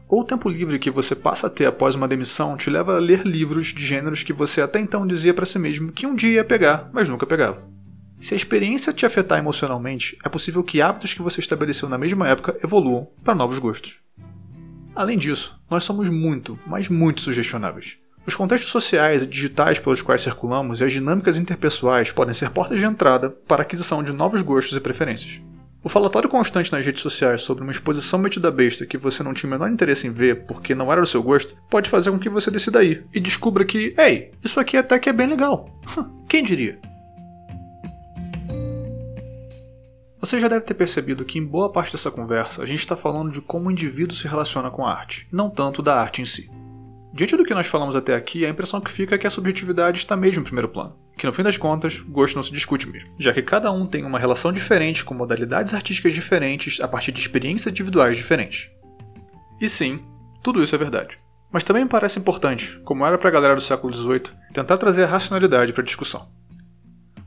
Ou 0.06 0.20
o 0.20 0.24
tempo 0.24 0.50
livre 0.50 0.78
que 0.78 0.90
você 0.90 1.14
passa 1.14 1.46
a 1.46 1.50
ter 1.50 1.64
após 1.64 1.94
uma 1.94 2.06
demissão 2.06 2.58
te 2.58 2.68
leva 2.68 2.96
a 2.96 3.00
ler 3.00 3.22
livros 3.24 3.68
de 3.68 3.82
gêneros 3.82 4.22
que 4.22 4.34
você 4.34 4.60
até 4.60 4.78
então 4.78 5.06
dizia 5.06 5.32
para 5.32 5.46
si 5.46 5.58
mesmo 5.58 5.92
que 5.92 6.06
um 6.06 6.14
dia 6.14 6.34
ia 6.34 6.44
pegar, 6.44 6.90
mas 6.92 7.08
nunca 7.08 7.24
pegava. 7.24 7.66
Se 8.20 8.34
a 8.34 8.36
experiência 8.36 8.92
te 8.92 9.06
afetar 9.06 9.38
emocionalmente, 9.38 10.18
é 10.22 10.28
possível 10.28 10.62
que 10.62 10.82
hábitos 10.82 11.14
que 11.14 11.22
você 11.22 11.40
estabeleceu 11.40 11.88
na 11.88 11.96
mesma 11.96 12.28
época 12.28 12.54
evoluam 12.62 13.08
para 13.24 13.34
novos 13.34 13.58
gostos. 13.58 14.02
Além 14.94 15.16
disso, 15.16 15.58
nós 15.70 15.84
somos 15.84 16.10
muito, 16.10 16.58
mas 16.66 16.90
muito 16.90 17.22
sugestionáveis. 17.22 18.03
Os 18.26 18.34
contextos 18.34 18.70
sociais 18.70 19.22
e 19.22 19.26
digitais 19.26 19.78
pelos 19.78 20.00
quais 20.00 20.22
circulamos 20.22 20.80
e 20.80 20.84
as 20.84 20.92
dinâmicas 20.92 21.36
interpessoais 21.36 22.10
podem 22.10 22.32
ser 22.32 22.50
portas 22.50 22.78
de 22.78 22.84
entrada 22.86 23.28
para 23.28 23.62
a 23.62 23.64
aquisição 23.64 24.02
de 24.02 24.12
novos 24.12 24.40
gostos 24.40 24.76
e 24.76 24.80
preferências. 24.80 25.40
O 25.82 25.90
falatório 25.90 26.30
constante 26.30 26.72
nas 26.72 26.86
redes 26.86 27.02
sociais 27.02 27.42
sobre 27.42 27.62
uma 27.62 27.70
exposição 27.70 28.18
metida 28.18 28.50
besta 28.50 28.86
que 28.86 28.96
você 28.96 29.22
não 29.22 29.34
tinha 29.34 29.48
o 29.48 29.50
menor 29.50 29.70
interesse 29.70 30.06
em 30.06 30.10
ver 30.10 30.46
porque 30.46 30.74
não 30.74 30.90
era 30.90 31.02
do 31.02 31.06
seu 31.06 31.22
gosto 31.22 31.54
pode 31.68 31.90
fazer 31.90 32.10
com 32.10 32.18
que 32.18 32.30
você 32.30 32.50
decida 32.50 32.82
ir 32.82 33.06
e 33.12 33.20
descubra 33.20 33.66
que, 33.66 33.94
ei, 33.98 34.32
isso 34.42 34.58
aqui 34.58 34.78
até 34.78 34.98
que 34.98 35.10
é 35.10 35.12
bem 35.12 35.26
legal. 35.26 35.68
Quem 36.26 36.42
diria? 36.42 36.80
Você 40.18 40.40
já 40.40 40.48
deve 40.48 40.64
ter 40.64 40.72
percebido 40.72 41.26
que 41.26 41.38
em 41.38 41.44
boa 41.44 41.70
parte 41.70 41.92
dessa 41.92 42.10
conversa 42.10 42.62
a 42.62 42.66
gente 42.66 42.78
está 42.78 42.96
falando 42.96 43.30
de 43.30 43.42
como 43.42 43.68
o 43.68 43.70
indivíduo 43.70 44.16
se 44.16 44.26
relaciona 44.26 44.70
com 44.70 44.86
a 44.86 44.90
arte, 44.90 45.28
não 45.30 45.50
tanto 45.50 45.82
da 45.82 46.00
arte 46.00 46.22
em 46.22 46.24
si. 46.24 46.50
Diante 47.16 47.36
do 47.36 47.44
que 47.44 47.54
nós 47.54 47.68
falamos 47.68 47.94
até 47.94 48.12
aqui, 48.16 48.44
a 48.44 48.48
impressão 48.48 48.80
que 48.80 48.90
fica 48.90 49.14
é 49.14 49.18
que 49.18 49.24
a 49.24 49.30
subjetividade 49.30 49.98
está 49.98 50.16
mesmo 50.16 50.40
em 50.40 50.44
primeiro 50.44 50.68
plano, 50.68 50.96
que 51.16 51.24
no 51.24 51.32
fim 51.32 51.44
das 51.44 51.56
contas, 51.56 52.00
gosto 52.00 52.34
não 52.34 52.42
se 52.42 52.50
discute 52.50 52.88
mesmo, 52.88 53.08
já 53.16 53.32
que 53.32 53.40
cada 53.40 53.70
um 53.70 53.86
tem 53.86 54.04
uma 54.04 54.18
relação 54.18 54.52
diferente 54.52 55.04
com 55.04 55.14
modalidades 55.14 55.74
artísticas 55.74 56.12
diferentes 56.12 56.80
a 56.80 56.88
partir 56.88 57.12
de 57.12 57.20
experiências 57.20 57.70
individuais 57.70 58.16
diferentes. 58.16 58.68
E 59.60 59.68
sim, 59.68 60.04
tudo 60.42 60.60
isso 60.60 60.74
é 60.74 60.78
verdade. 60.78 61.16
Mas 61.52 61.62
também 61.62 61.84
me 61.84 61.88
parece 61.88 62.18
importante, 62.18 62.80
como 62.84 63.06
era 63.06 63.16
para 63.16 63.28
a 63.28 63.32
galera 63.32 63.54
do 63.54 63.60
século 63.60 63.94
XVIII, 63.94 64.32
tentar 64.52 64.76
trazer 64.76 65.04
a 65.04 65.06
racionalidade 65.06 65.72
para 65.72 65.82
a 65.82 65.86
discussão. 65.86 66.28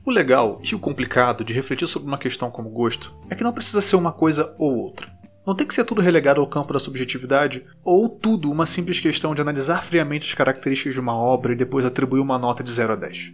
O 0.06 0.12
legal 0.12 0.60
e 0.70 0.76
o 0.76 0.80
complicado 0.80 1.46
de 1.46 1.54
refletir 1.54 1.88
sobre 1.88 2.10
uma 2.10 2.18
questão 2.18 2.52
como 2.52 2.70
gosto 2.70 3.16
é 3.30 3.36
que 3.36 3.44
não 3.44 3.54
precisa 3.54 3.82
ser 3.82 3.96
uma 3.96 4.12
coisa 4.12 4.54
ou 4.60 4.80
outra. 4.80 5.17
Não 5.48 5.56
tem 5.56 5.66
que 5.66 5.74
ser 5.74 5.86
tudo 5.86 6.02
relegado 6.02 6.42
ao 6.42 6.48
campo 6.48 6.74
da 6.74 6.80
subjetividade, 6.80 7.66
ou 7.82 8.10
tudo 8.10 8.52
uma 8.52 8.66
simples 8.66 9.00
questão 9.00 9.34
de 9.34 9.40
analisar 9.40 9.82
friamente 9.82 10.28
as 10.28 10.34
características 10.34 10.94
de 10.94 11.00
uma 11.00 11.16
obra 11.16 11.54
e 11.54 11.56
depois 11.56 11.86
atribuir 11.86 12.20
uma 12.20 12.38
nota 12.38 12.62
de 12.62 12.70
0 12.70 12.92
a 12.92 12.96
10. 12.98 13.32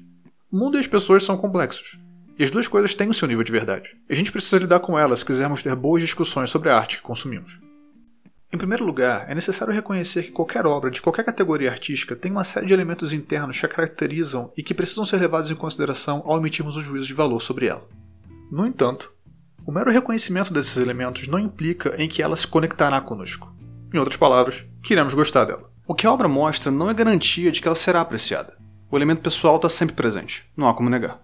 O 0.51 0.55
mundo 0.55 0.77
e 0.77 0.79
as 0.79 0.85
pessoas 0.85 1.23
são 1.23 1.35
complexos, 1.35 1.99
e 2.37 2.43
as 2.43 2.51
duas 2.51 2.67
coisas 2.67 2.93
têm 2.93 3.09
o 3.09 3.15
seu 3.15 3.27
nível 3.27 3.43
de 3.43 3.51
verdade. 3.51 3.97
E 4.07 4.13
a 4.13 4.15
gente 4.15 4.31
precisa 4.31 4.59
lidar 4.59 4.79
com 4.79 4.97
elas 4.97 5.21
se 5.21 5.25
quisermos 5.25 5.63
ter 5.63 5.75
boas 5.75 6.03
discussões 6.03 6.51
sobre 6.51 6.69
a 6.69 6.77
arte 6.77 6.97
que 6.97 7.03
consumimos. 7.03 7.59
Em 8.53 8.59
primeiro 8.59 8.85
lugar, 8.85 9.25
é 9.27 9.33
necessário 9.33 9.73
reconhecer 9.73 10.21
que 10.21 10.31
qualquer 10.31 10.67
obra 10.67 10.91
de 10.91 11.01
qualquer 11.01 11.25
categoria 11.25 11.71
artística 11.71 12.15
tem 12.15 12.31
uma 12.31 12.43
série 12.43 12.67
de 12.67 12.73
elementos 12.73 13.11
internos 13.11 13.59
que 13.59 13.65
a 13.65 13.69
caracterizam 13.69 14.53
e 14.55 14.61
que 14.61 14.75
precisam 14.75 15.03
ser 15.03 15.17
levados 15.17 15.49
em 15.49 15.55
consideração 15.55 16.21
ao 16.27 16.37
emitirmos 16.37 16.77
um 16.77 16.81
juízo 16.81 17.07
de 17.07 17.15
valor 17.15 17.39
sobre 17.39 17.65
ela. 17.65 17.87
No 18.51 18.67
entanto, 18.67 19.11
o 19.65 19.71
mero 19.71 19.91
reconhecimento 19.91 20.53
desses 20.53 20.75
elementos 20.77 21.27
não 21.27 21.39
implica 21.39 21.95
em 21.97 22.09
que 22.09 22.21
ela 22.21 22.35
se 22.35 22.47
conectará 22.47 22.99
conosco. 22.99 23.55
Em 23.93 23.97
outras 23.97 24.17
palavras, 24.17 24.65
que 24.83 24.93
iremos 24.93 25.13
gostar 25.13 25.45
dela. 25.45 25.71
O 25.87 25.95
que 25.95 26.05
a 26.05 26.11
obra 26.11 26.27
mostra 26.27 26.71
não 26.71 26.89
é 26.89 26.93
garantia 26.93 27.51
de 27.51 27.61
que 27.61 27.67
ela 27.67 27.75
será 27.75 28.01
apreciada. 28.01 28.57
O 28.91 28.97
elemento 28.97 29.21
pessoal 29.21 29.55
está 29.55 29.69
sempre 29.69 29.95
presente, 29.95 30.45
não 30.55 30.67
há 30.67 30.73
como 30.73 30.89
negar. 30.89 31.21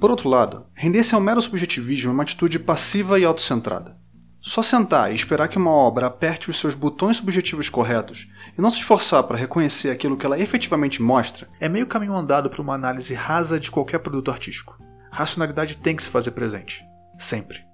Por 0.00 0.10
outro 0.10 0.28
lado, 0.28 0.66
render-se 0.74 1.14
ao 1.14 1.20
mero 1.20 1.40
subjetivismo 1.40 2.10
é 2.10 2.14
uma 2.14 2.22
atitude 2.22 2.58
passiva 2.58 3.18
e 3.18 3.24
autocentrada. 3.24 3.96
Só 4.40 4.62
sentar 4.62 5.10
e 5.10 5.14
esperar 5.14 5.48
que 5.48 5.56
uma 5.56 5.70
obra 5.70 6.06
aperte 6.06 6.50
os 6.50 6.58
seus 6.58 6.74
botões 6.74 7.16
subjetivos 7.16 7.70
corretos 7.70 8.28
e 8.56 8.60
não 8.60 8.70
se 8.70 8.78
esforçar 8.78 9.22
para 9.24 9.38
reconhecer 9.38 9.90
aquilo 9.90 10.16
que 10.16 10.26
ela 10.26 10.38
efetivamente 10.38 11.00
mostra 11.00 11.48
é 11.58 11.68
meio 11.68 11.86
caminho 11.86 12.16
andado 12.16 12.50
para 12.50 12.60
uma 12.60 12.74
análise 12.74 13.14
rasa 13.14 13.58
de 13.58 13.70
qualquer 13.70 14.00
produto 14.00 14.30
artístico. 14.30 14.78
A 15.10 15.16
racionalidade 15.16 15.78
tem 15.78 15.96
que 15.96 16.02
se 16.02 16.10
fazer 16.10 16.32
presente. 16.32 16.84
Sempre. 17.16 17.73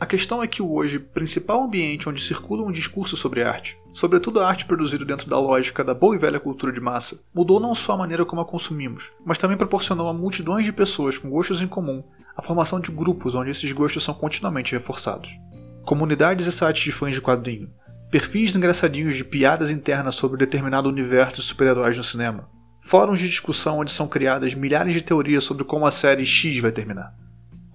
A 0.00 0.06
questão 0.06 0.42
é 0.42 0.46
que 0.46 0.62
o 0.62 0.72
hoje 0.72 0.98
principal 0.98 1.62
ambiente 1.62 2.08
onde 2.08 2.22
circula 2.22 2.66
um 2.66 2.72
discurso 2.72 3.18
sobre 3.18 3.42
arte, 3.42 3.78
sobretudo 3.92 4.40
a 4.40 4.48
arte 4.48 4.64
produzida 4.64 5.04
dentro 5.04 5.28
da 5.28 5.38
lógica 5.38 5.84
da 5.84 5.92
boa 5.92 6.16
e 6.16 6.18
velha 6.18 6.40
cultura 6.40 6.72
de 6.72 6.80
massa, 6.80 7.20
mudou 7.34 7.60
não 7.60 7.74
só 7.74 7.92
a 7.92 7.98
maneira 7.98 8.24
como 8.24 8.40
a 8.40 8.46
consumimos, 8.46 9.12
mas 9.26 9.36
também 9.36 9.58
proporcionou 9.58 10.08
a 10.08 10.14
multidões 10.14 10.64
de 10.64 10.72
pessoas 10.72 11.18
com 11.18 11.28
gostos 11.28 11.60
em 11.60 11.66
comum 11.66 12.02
a 12.34 12.40
formação 12.40 12.80
de 12.80 12.90
grupos 12.90 13.34
onde 13.34 13.50
esses 13.50 13.70
gostos 13.72 14.02
são 14.02 14.14
continuamente 14.14 14.72
reforçados. 14.72 15.38
Comunidades 15.84 16.46
e 16.46 16.52
sites 16.52 16.82
de 16.82 16.92
fãs 16.92 17.14
de 17.14 17.20
quadrinho, 17.20 17.68
perfis 18.10 18.56
engraçadinhos 18.56 19.16
de 19.16 19.24
piadas 19.24 19.70
internas 19.70 20.14
sobre 20.14 20.38
determinado 20.38 20.88
universo 20.88 21.36
de 21.36 21.42
super-heróis 21.42 21.98
no 21.98 22.04
cinema, 22.04 22.48
fóruns 22.80 23.20
de 23.20 23.28
discussão 23.28 23.80
onde 23.80 23.92
são 23.92 24.08
criadas 24.08 24.54
milhares 24.54 24.94
de 24.94 25.02
teorias 25.02 25.44
sobre 25.44 25.64
como 25.64 25.84
a 25.84 25.90
série 25.90 26.24
X 26.24 26.58
vai 26.58 26.72
terminar 26.72 27.19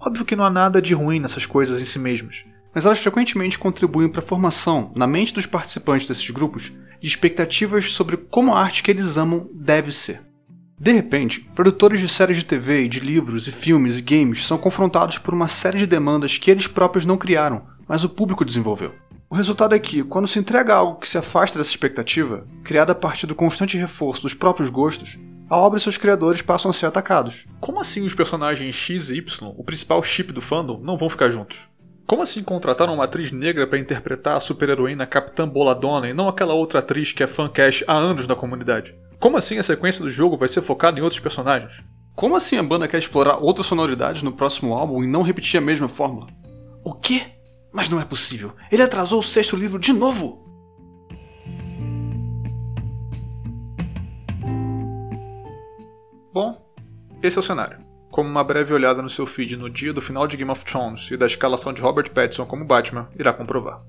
Óbvio 0.00 0.24
que 0.24 0.36
não 0.36 0.44
há 0.44 0.50
nada 0.50 0.80
de 0.82 0.94
ruim 0.94 1.18
nessas 1.18 1.46
coisas 1.46 1.80
em 1.80 1.84
si 1.84 1.98
mesmas, 1.98 2.44
mas 2.74 2.84
elas 2.84 2.98
frequentemente 2.98 3.58
contribuem 3.58 4.08
para 4.08 4.20
a 4.20 4.26
formação, 4.26 4.92
na 4.94 5.06
mente 5.06 5.32
dos 5.32 5.46
participantes 5.46 6.06
desses 6.06 6.30
grupos, 6.30 6.72
de 7.00 7.08
expectativas 7.08 7.92
sobre 7.92 8.16
como 8.16 8.52
a 8.52 8.60
arte 8.60 8.82
que 8.82 8.90
eles 8.90 9.16
amam 9.16 9.48
deve 9.54 9.90
ser. 9.90 10.20
De 10.78 10.92
repente, 10.92 11.40
produtores 11.54 12.00
de 12.00 12.08
séries 12.08 12.36
de 12.36 12.44
TV, 12.44 12.84
e 12.84 12.88
de 12.88 13.00
livros 13.00 13.48
e 13.48 13.52
filmes 13.52 13.98
e 13.98 14.02
games 14.02 14.46
são 14.46 14.58
confrontados 14.58 15.16
por 15.16 15.32
uma 15.32 15.48
série 15.48 15.78
de 15.78 15.86
demandas 15.86 16.36
que 16.36 16.50
eles 16.50 16.66
próprios 16.66 17.06
não 17.06 17.16
criaram, 17.16 17.62
mas 17.88 18.04
o 18.04 18.10
público 18.10 18.44
desenvolveu. 18.44 18.92
O 19.28 19.34
resultado 19.34 19.74
é 19.74 19.78
que, 19.78 20.04
quando 20.04 20.28
se 20.28 20.38
entrega 20.38 20.74
algo 20.74 21.00
que 21.00 21.08
se 21.08 21.18
afasta 21.18 21.58
dessa 21.58 21.70
expectativa, 21.70 22.46
criada 22.62 22.92
a 22.92 22.94
partir 22.94 23.26
do 23.26 23.34
constante 23.34 23.76
reforço 23.76 24.22
dos 24.22 24.34
próprios 24.34 24.70
gostos, 24.70 25.18
a 25.50 25.56
obra 25.56 25.78
e 25.78 25.82
seus 25.82 25.98
criadores 25.98 26.42
passam 26.42 26.70
a 26.70 26.74
ser 26.74 26.86
atacados. 26.86 27.44
Como 27.60 27.80
assim 27.80 28.02
os 28.02 28.14
personagens 28.14 28.74
X 28.74 29.10
e 29.10 29.16
Y, 29.16 29.52
o 29.56 29.64
principal 29.64 30.00
chip 30.02 30.32
do 30.32 30.40
fandom, 30.40 30.78
não 30.78 30.96
vão 30.96 31.10
ficar 31.10 31.28
juntos? 31.28 31.68
Como 32.06 32.22
assim 32.22 32.40
contrataram 32.40 32.94
uma 32.94 33.04
atriz 33.04 33.32
negra 33.32 33.66
para 33.66 33.80
interpretar 33.80 34.36
a 34.36 34.40
super-heroína 34.40 35.06
Capitã 35.06 35.48
Boladona 35.48 36.08
e 36.08 36.14
não 36.14 36.28
aquela 36.28 36.54
outra 36.54 36.78
atriz 36.78 37.10
que 37.10 37.22
é 37.24 37.26
fan 37.26 37.48
cash 37.48 37.82
há 37.88 37.94
anos 37.94 38.28
na 38.28 38.36
comunidade? 38.36 38.94
Como 39.18 39.36
assim 39.36 39.58
a 39.58 39.62
sequência 39.62 40.04
do 40.04 40.10
jogo 40.10 40.36
vai 40.36 40.46
ser 40.46 40.62
focada 40.62 41.00
em 41.00 41.02
outros 41.02 41.20
personagens? 41.20 41.82
Como 42.14 42.36
assim 42.36 42.58
a 42.58 42.62
banda 42.62 42.86
quer 42.86 42.98
explorar 42.98 43.42
outras 43.42 43.66
sonoridades 43.66 44.22
no 44.22 44.30
próximo 44.30 44.72
álbum 44.72 45.02
e 45.02 45.06
não 45.08 45.22
repetir 45.22 45.58
a 45.58 45.60
mesma 45.60 45.88
fórmula? 45.88 46.28
O 46.84 46.94
quê? 46.94 47.35
Mas 47.76 47.90
não 47.90 48.00
é 48.00 48.06
possível. 48.06 48.54
Ele 48.72 48.82
atrasou 48.82 49.20
o 49.20 49.22
sexto 49.22 49.54
livro 49.54 49.78
de 49.78 49.92
novo! 49.92 50.42
Bom, 56.32 56.58
esse 57.22 57.36
é 57.36 57.40
o 57.40 57.42
cenário. 57.42 57.78
Como 58.10 58.30
uma 58.30 58.42
breve 58.42 58.72
olhada 58.72 59.02
no 59.02 59.10
seu 59.10 59.26
feed 59.26 59.58
no 59.58 59.68
dia 59.68 59.92
do 59.92 60.00
final 60.00 60.26
de 60.26 60.38
Game 60.38 60.50
of 60.50 60.64
Thrones 60.64 61.10
e 61.10 61.18
da 61.18 61.26
escalação 61.26 61.70
de 61.70 61.82
Robert 61.82 62.10
Pattinson 62.12 62.46
como 62.46 62.64
Batman 62.64 63.10
irá 63.18 63.34
comprovar. 63.34 63.82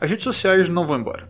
As 0.00 0.08
redes 0.08 0.24
sociais 0.24 0.70
não 0.70 0.86
vão 0.86 0.98
embora. 0.98 1.29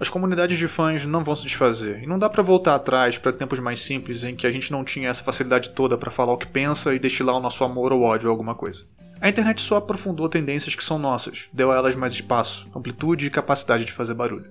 As 0.00 0.08
comunidades 0.08 0.56
de 0.56 0.66
fãs 0.66 1.04
não 1.04 1.22
vão 1.22 1.36
se 1.36 1.42
desfazer, 1.42 2.02
e 2.02 2.06
não 2.06 2.18
dá 2.18 2.30
para 2.30 2.42
voltar 2.42 2.74
atrás 2.74 3.18
para 3.18 3.34
tempos 3.34 3.60
mais 3.60 3.82
simples 3.82 4.24
em 4.24 4.34
que 4.34 4.46
a 4.46 4.50
gente 4.50 4.72
não 4.72 4.82
tinha 4.82 5.10
essa 5.10 5.22
facilidade 5.22 5.68
toda 5.68 5.98
para 5.98 6.10
falar 6.10 6.32
o 6.32 6.38
que 6.38 6.48
pensa 6.48 6.94
e 6.94 6.98
destilar 6.98 7.36
o 7.36 7.40
nosso 7.40 7.62
amor 7.62 7.92
ou 7.92 8.00
ódio 8.00 8.30
a 8.30 8.32
alguma 8.32 8.54
coisa. 8.54 8.86
A 9.20 9.28
internet 9.28 9.60
só 9.60 9.76
aprofundou 9.76 10.26
tendências 10.26 10.74
que 10.74 10.82
são 10.82 10.98
nossas, 10.98 11.50
deu 11.52 11.70
a 11.70 11.76
elas 11.76 11.94
mais 11.94 12.14
espaço, 12.14 12.66
amplitude 12.74 13.26
e 13.26 13.30
capacidade 13.30 13.84
de 13.84 13.92
fazer 13.92 14.14
barulho. 14.14 14.50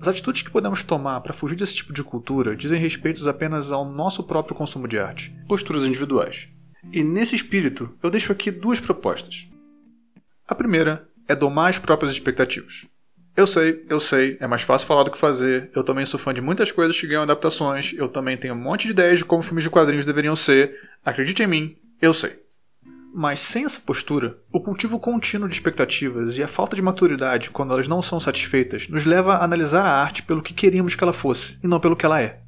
As 0.00 0.08
atitudes 0.08 0.42
que 0.42 0.50
podemos 0.50 0.82
tomar 0.82 1.20
para 1.20 1.32
fugir 1.32 1.54
desse 1.54 1.76
tipo 1.76 1.92
de 1.92 2.02
cultura 2.02 2.56
dizem 2.56 2.80
respeito 2.80 3.26
apenas 3.28 3.70
ao 3.70 3.84
nosso 3.84 4.24
próprio 4.24 4.56
consumo 4.56 4.88
de 4.88 4.98
arte, 4.98 5.32
posturas 5.46 5.84
individuais. 5.84 6.48
E 6.92 7.04
nesse 7.04 7.36
espírito, 7.36 7.96
eu 8.02 8.10
deixo 8.10 8.32
aqui 8.32 8.50
duas 8.50 8.80
propostas. 8.80 9.46
A 10.48 10.56
primeira 10.56 11.08
é 11.28 11.36
domar 11.36 11.70
as 11.70 11.78
próprias 11.78 12.10
expectativas. 12.10 12.84
Eu 13.38 13.46
sei, 13.46 13.84
eu 13.88 14.00
sei, 14.00 14.36
é 14.40 14.48
mais 14.48 14.62
fácil 14.62 14.88
falar 14.88 15.04
do 15.04 15.12
que 15.12 15.16
fazer. 15.16 15.70
Eu 15.72 15.84
também 15.84 16.04
sou 16.04 16.18
fã 16.18 16.34
de 16.34 16.40
muitas 16.40 16.72
coisas 16.72 17.00
que 17.00 17.06
ganham 17.06 17.22
adaptações. 17.22 17.94
Eu 17.96 18.08
também 18.08 18.36
tenho 18.36 18.52
um 18.52 18.60
monte 18.60 18.86
de 18.86 18.90
ideias 18.90 19.20
de 19.20 19.24
como 19.24 19.44
filmes 19.44 19.62
de 19.62 19.70
quadrinhos 19.70 20.04
deveriam 20.04 20.34
ser. 20.34 20.74
Acredite 21.04 21.44
em 21.44 21.46
mim, 21.46 21.76
eu 22.02 22.12
sei. 22.12 22.36
Mas 23.14 23.38
sem 23.38 23.64
essa 23.64 23.80
postura, 23.80 24.38
o 24.52 24.60
cultivo 24.60 24.98
contínuo 24.98 25.48
de 25.48 25.54
expectativas 25.54 26.36
e 26.36 26.42
a 26.42 26.48
falta 26.48 26.74
de 26.74 26.82
maturidade 26.82 27.50
quando 27.50 27.72
elas 27.72 27.86
não 27.86 28.02
são 28.02 28.18
satisfeitas 28.18 28.88
nos 28.88 29.04
leva 29.04 29.34
a 29.34 29.44
analisar 29.44 29.86
a 29.86 30.02
arte 30.02 30.24
pelo 30.24 30.42
que 30.42 30.52
queríamos 30.52 30.96
que 30.96 31.04
ela 31.04 31.12
fosse 31.12 31.56
e 31.62 31.68
não 31.68 31.78
pelo 31.78 31.94
que 31.94 32.04
ela 32.04 32.20
é. 32.20 32.40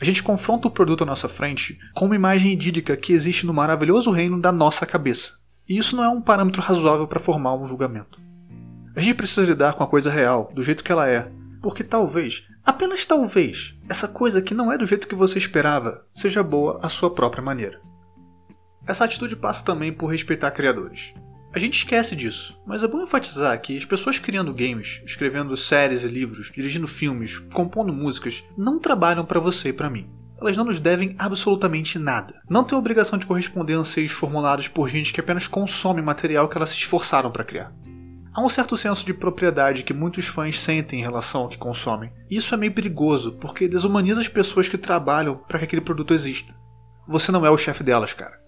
A 0.00 0.04
gente 0.04 0.22
confronta 0.22 0.68
o 0.68 0.70
produto 0.70 1.02
à 1.02 1.04
nossa 1.04 1.28
frente 1.28 1.76
com 1.92 2.04
uma 2.04 2.14
imagem 2.14 2.52
idílica 2.52 2.96
que 2.96 3.12
existe 3.12 3.44
no 3.44 3.52
maravilhoso 3.52 4.12
reino 4.12 4.40
da 4.40 4.52
nossa 4.52 4.86
cabeça. 4.86 5.32
E 5.68 5.76
isso 5.76 5.96
não 5.96 6.04
é 6.04 6.08
um 6.08 6.22
parâmetro 6.22 6.62
razoável 6.62 7.08
para 7.08 7.18
formar 7.18 7.56
um 7.56 7.66
julgamento. 7.66 8.27
A 8.98 9.00
gente 9.00 9.14
precisa 9.14 9.46
lidar 9.46 9.74
com 9.74 9.84
a 9.84 9.86
coisa 9.86 10.10
real, 10.10 10.50
do 10.52 10.60
jeito 10.60 10.82
que 10.82 10.90
ela 10.90 11.08
é, 11.08 11.30
porque 11.62 11.84
talvez, 11.84 12.48
apenas 12.66 13.06
talvez, 13.06 13.78
essa 13.88 14.08
coisa 14.08 14.42
que 14.42 14.52
não 14.52 14.72
é 14.72 14.76
do 14.76 14.86
jeito 14.86 15.06
que 15.06 15.14
você 15.14 15.38
esperava 15.38 16.04
seja 16.12 16.42
boa 16.42 16.80
à 16.82 16.88
sua 16.88 17.08
própria 17.08 17.40
maneira. 17.40 17.80
Essa 18.84 19.04
atitude 19.04 19.36
passa 19.36 19.64
também 19.64 19.92
por 19.92 20.08
respeitar 20.08 20.50
criadores. 20.50 21.14
A 21.54 21.60
gente 21.60 21.74
esquece 21.78 22.16
disso, 22.16 22.60
mas 22.66 22.82
é 22.82 22.88
bom 22.88 23.00
enfatizar 23.00 23.62
que 23.62 23.76
as 23.76 23.84
pessoas 23.84 24.18
criando 24.18 24.52
games, 24.52 25.00
escrevendo 25.06 25.56
séries 25.56 26.02
e 26.02 26.08
livros, 26.08 26.50
dirigindo 26.52 26.88
filmes, 26.88 27.38
compondo 27.54 27.92
músicas, 27.92 28.42
não 28.56 28.80
trabalham 28.80 29.24
para 29.24 29.38
você 29.38 29.68
e 29.68 29.72
para 29.72 29.88
mim. 29.88 30.10
Elas 30.40 30.56
não 30.56 30.64
nos 30.64 30.80
devem 30.80 31.14
absolutamente 31.20 32.00
nada. 32.00 32.42
Não 32.50 32.64
tem 32.64 32.76
obrigação 32.76 33.16
de 33.16 33.26
corresponder 33.26 33.74
a 33.74 33.78
anseios 33.78 34.10
formulados 34.10 34.66
por 34.66 34.88
gente 34.88 35.12
que 35.12 35.20
apenas 35.20 35.46
consome 35.46 36.02
material 36.02 36.48
que 36.48 36.56
elas 36.56 36.70
se 36.70 36.78
esforçaram 36.78 37.30
para 37.30 37.44
criar. 37.44 37.72
Há 38.38 38.40
um 38.40 38.48
certo 38.48 38.76
senso 38.76 39.04
de 39.04 39.12
propriedade 39.12 39.82
que 39.82 39.92
muitos 39.92 40.28
fãs 40.28 40.60
sentem 40.60 41.00
em 41.00 41.02
relação 41.02 41.40
ao 41.40 41.48
que 41.48 41.58
consomem. 41.58 42.12
Isso 42.30 42.54
é 42.54 42.56
meio 42.56 42.72
perigoso, 42.72 43.32
porque 43.32 43.66
desumaniza 43.66 44.20
as 44.20 44.28
pessoas 44.28 44.68
que 44.68 44.78
trabalham 44.78 45.34
para 45.34 45.58
que 45.58 45.64
aquele 45.64 45.82
produto 45.82 46.14
exista. 46.14 46.54
Você 47.08 47.32
não 47.32 47.44
é 47.44 47.50
o 47.50 47.58
chefe 47.58 47.82
delas, 47.82 48.12
cara. 48.12 48.40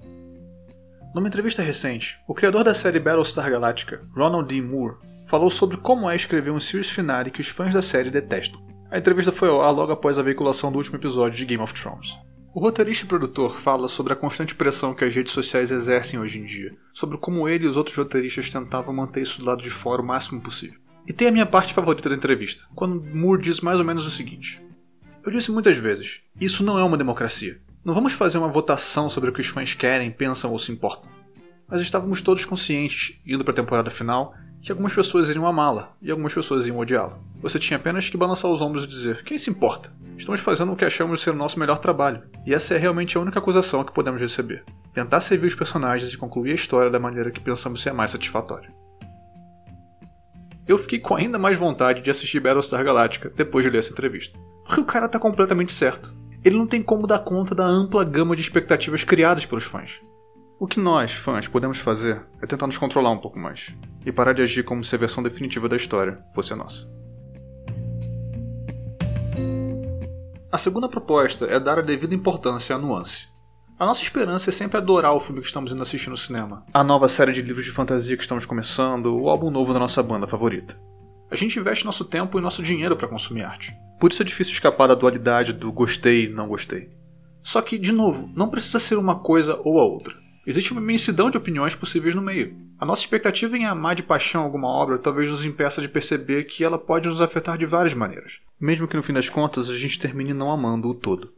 Numa 1.12 1.26
entrevista 1.26 1.60
recente, 1.60 2.20
o 2.28 2.34
criador 2.34 2.62
da 2.62 2.72
série 2.72 3.00
Battlestar 3.00 3.50
Galactica, 3.50 4.08
Ronald 4.14 4.46
D. 4.46 4.62
Moore, 4.62 4.94
falou 5.26 5.50
sobre 5.50 5.76
como 5.76 6.08
é 6.08 6.14
escrever 6.14 6.52
um 6.52 6.60
series 6.60 6.88
finale 6.88 7.32
que 7.32 7.40
os 7.40 7.48
fãs 7.48 7.74
da 7.74 7.82
série 7.82 8.12
detestam. 8.12 8.64
A 8.92 8.98
entrevista 8.98 9.32
foi 9.32 9.48
ao 9.48 9.60
ar 9.60 9.72
logo 9.72 9.90
após 9.90 10.20
a 10.20 10.22
veiculação 10.22 10.70
do 10.70 10.78
último 10.78 10.98
episódio 10.98 11.36
de 11.36 11.44
Game 11.44 11.64
of 11.64 11.74
Thrones. 11.74 12.16
O 12.52 12.58
roteirista 12.58 13.04
e 13.04 13.08
produtor 13.08 13.60
fala 13.60 13.86
sobre 13.86 14.12
a 14.12 14.16
constante 14.16 14.56
pressão 14.56 14.92
que 14.92 15.04
as 15.04 15.14
redes 15.14 15.32
sociais 15.32 15.70
exercem 15.70 16.18
hoje 16.18 16.40
em 16.40 16.44
dia, 16.44 16.76
sobre 16.92 17.16
como 17.16 17.48
ele 17.48 17.64
e 17.64 17.68
os 17.68 17.76
outros 17.76 17.96
roteiristas 17.96 18.50
tentavam 18.50 18.92
manter 18.92 19.22
isso 19.22 19.38
do 19.38 19.46
lado 19.46 19.62
de 19.62 19.70
fora 19.70 20.02
o 20.02 20.04
máximo 20.04 20.40
possível. 20.40 20.80
E 21.06 21.12
tem 21.12 21.28
a 21.28 21.30
minha 21.30 21.46
parte 21.46 21.72
favorita 21.72 22.08
da 22.08 22.16
entrevista, 22.16 22.64
quando 22.74 23.04
Moore 23.14 23.40
diz 23.40 23.60
mais 23.60 23.78
ou 23.78 23.84
menos 23.84 24.04
o 24.04 24.10
seguinte: 24.10 24.60
Eu 25.24 25.30
disse 25.30 25.52
muitas 25.52 25.76
vezes, 25.76 26.22
isso 26.40 26.64
não 26.64 26.76
é 26.76 26.82
uma 26.82 26.98
democracia. 26.98 27.60
Não 27.84 27.94
vamos 27.94 28.14
fazer 28.14 28.38
uma 28.38 28.48
votação 28.48 29.08
sobre 29.08 29.30
o 29.30 29.32
que 29.32 29.40
os 29.40 29.46
fãs 29.46 29.72
querem, 29.72 30.10
pensam 30.10 30.50
ou 30.50 30.58
se 30.58 30.72
importam. 30.72 31.08
Mas 31.68 31.80
estávamos 31.80 32.20
todos 32.20 32.44
conscientes, 32.44 33.16
indo 33.24 33.44
para 33.44 33.52
a 33.52 33.56
temporada 33.56 33.90
final, 33.92 34.34
que 34.62 34.70
algumas 34.70 34.92
pessoas 34.92 35.28
iriam 35.28 35.46
amá-la 35.46 35.92
e 36.00 36.10
algumas 36.10 36.34
pessoas 36.34 36.64
iriam 36.64 36.78
odiá-la. 36.78 37.18
Você 37.42 37.58
tinha 37.58 37.78
apenas 37.78 38.08
que 38.08 38.16
balançar 38.16 38.50
os 38.50 38.60
ombros 38.60 38.84
e 38.84 38.88
dizer: 38.88 39.24
quem 39.24 39.38
se 39.38 39.50
importa? 39.50 39.92
Estamos 40.16 40.40
fazendo 40.40 40.72
o 40.72 40.76
que 40.76 40.84
achamos 40.84 41.20
ser 41.20 41.30
o 41.30 41.36
nosso 41.36 41.58
melhor 41.58 41.78
trabalho, 41.78 42.22
e 42.46 42.52
essa 42.52 42.74
é 42.74 42.78
realmente 42.78 43.16
a 43.16 43.20
única 43.20 43.38
acusação 43.38 43.82
que 43.82 43.92
podemos 43.92 44.20
receber. 44.20 44.64
Tentar 44.92 45.20
servir 45.20 45.46
os 45.46 45.54
personagens 45.54 46.12
e 46.12 46.18
concluir 46.18 46.52
a 46.52 46.54
história 46.54 46.90
da 46.90 46.98
maneira 46.98 47.30
que 47.30 47.40
pensamos 47.40 47.82
ser 47.82 47.92
mais 47.92 48.10
satisfatória. 48.10 48.70
Eu 50.68 50.78
fiquei 50.78 50.98
com 50.98 51.16
ainda 51.16 51.38
mais 51.38 51.56
vontade 51.56 52.02
de 52.02 52.10
assistir 52.10 52.38
Battlestar 52.38 52.84
Galactica 52.84 53.32
depois 53.34 53.64
de 53.64 53.70
ler 53.70 53.78
essa 53.78 53.92
entrevista. 53.92 54.38
Porque 54.64 54.80
o 54.80 54.84
cara 54.84 55.08
tá 55.08 55.18
completamente 55.18 55.72
certo 55.72 56.14
ele 56.42 56.56
não 56.56 56.66
tem 56.66 56.82
como 56.82 57.06
dar 57.06 57.18
conta 57.20 57.54
da 57.54 57.64
ampla 57.64 58.04
gama 58.04 58.34
de 58.34 58.42
expectativas 58.42 59.04
criadas 59.04 59.44
pelos 59.44 59.64
fãs. 59.64 60.00
O 60.60 60.66
que 60.66 60.78
nós, 60.78 61.14
fãs, 61.14 61.48
podemos 61.48 61.78
fazer 61.78 62.22
é 62.42 62.46
tentar 62.46 62.66
nos 62.66 62.76
controlar 62.76 63.10
um 63.10 63.18
pouco 63.18 63.38
mais 63.38 63.74
e 64.04 64.12
parar 64.12 64.34
de 64.34 64.42
agir 64.42 64.62
como 64.62 64.84
se 64.84 64.94
a 64.94 64.98
versão 64.98 65.22
definitiva 65.22 65.70
da 65.70 65.74
história 65.74 66.22
fosse 66.34 66.52
a 66.52 66.56
nossa. 66.56 66.86
A 70.52 70.58
segunda 70.58 70.86
proposta 70.86 71.46
é 71.46 71.58
dar 71.58 71.78
a 71.78 71.82
devida 71.82 72.14
importância 72.14 72.76
à 72.76 72.78
nuance. 72.78 73.26
A 73.78 73.86
nossa 73.86 74.02
esperança 74.02 74.50
é 74.50 74.52
sempre 74.52 74.76
adorar 74.76 75.14
o 75.14 75.20
filme 75.20 75.40
que 75.40 75.46
estamos 75.46 75.72
indo 75.72 75.80
assistir 75.80 76.10
no 76.10 76.16
cinema, 76.18 76.62
a 76.74 76.84
nova 76.84 77.08
série 77.08 77.32
de 77.32 77.40
livros 77.40 77.64
de 77.64 77.72
fantasia 77.72 78.14
que 78.14 78.22
estamos 78.22 78.44
começando, 78.44 79.18
o 79.18 79.30
álbum 79.30 79.50
novo 79.50 79.72
da 79.72 79.78
nossa 79.78 80.02
banda 80.02 80.26
favorita. 80.26 80.78
A 81.30 81.36
gente 81.36 81.58
investe 81.58 81.86
nosso 81.86 82.04
tempo 82.04 82.38
e 82.38 82.42
nosso 82.42 82.62
dinheiro 82.62 82.98
para 82.98 83.08
consumir 83.08 83.44
arte. 83.44 83.74
Por 83.98 84.12
isso 84.12 84.20
é 84.20 84.26
difícil 84.26 84.52
escapar 84.52 84.88
da 84.88 84.94
dualidade 84.94 85.54
do 85.54 85.72
gostei 85.72 86.26
e 86.26 86.28
não 86.28 86.46
gostei. 86.46 86.90
Só 87.42 87.62
que, 87.62 87.78
de 87.78 87.92
novo, 87.92 88.30
não 88.36 88.50
precisa 88.50 88.78
ser 88.78 88.98
uma 88.98 89.20
coisa 89.20 89.58
ou 89.64 89.80
a 89.80 89.86
outra. 89.86 90.20
Existe 90.46 90.72
uma 90.72 90.80
imensidão 90.80 91.28
de 91.28 91.36
opiniões 91.36 91.74
possíveis 91.74 92.14
no 92.14 92.22
meio. 92.22 92.56
A 92.78 92.86
nossa 92.86 93.02
expectativa 93.02 93.58
em 93.58 93.66
amar 93.66 93.94
de 93.94 94.02
paixão 94.02 94.42
alguma 94.42 94.68
obra 94.68 94.98
talvez 94.98 95.28
nos 95.28 95.44
impeça 95.44 95.82
de 95.82 95.88
perceber 95.88 96.44
que 96.44 96.64
ela 96.64 96.78
pode 96.78 97.08
nos 97.08 97.20
afetar 97.20 97.58
de 97.58 97.66
várias 97.66 97.92
maneiras, 97.92 98.40
mesmo 98.58 98.88
que 98.88 98.96
no 98.96 99.02
fim 99.02 99.12
das 99.12 99.28
contas 99.28 99.68
a 99.68 99.76
gente 99.76 99.98
termine 99.98 100.32
não 100.32 100.50
amando 100.50 100.88
o 100.88 100.94
todo. 100.94 101.30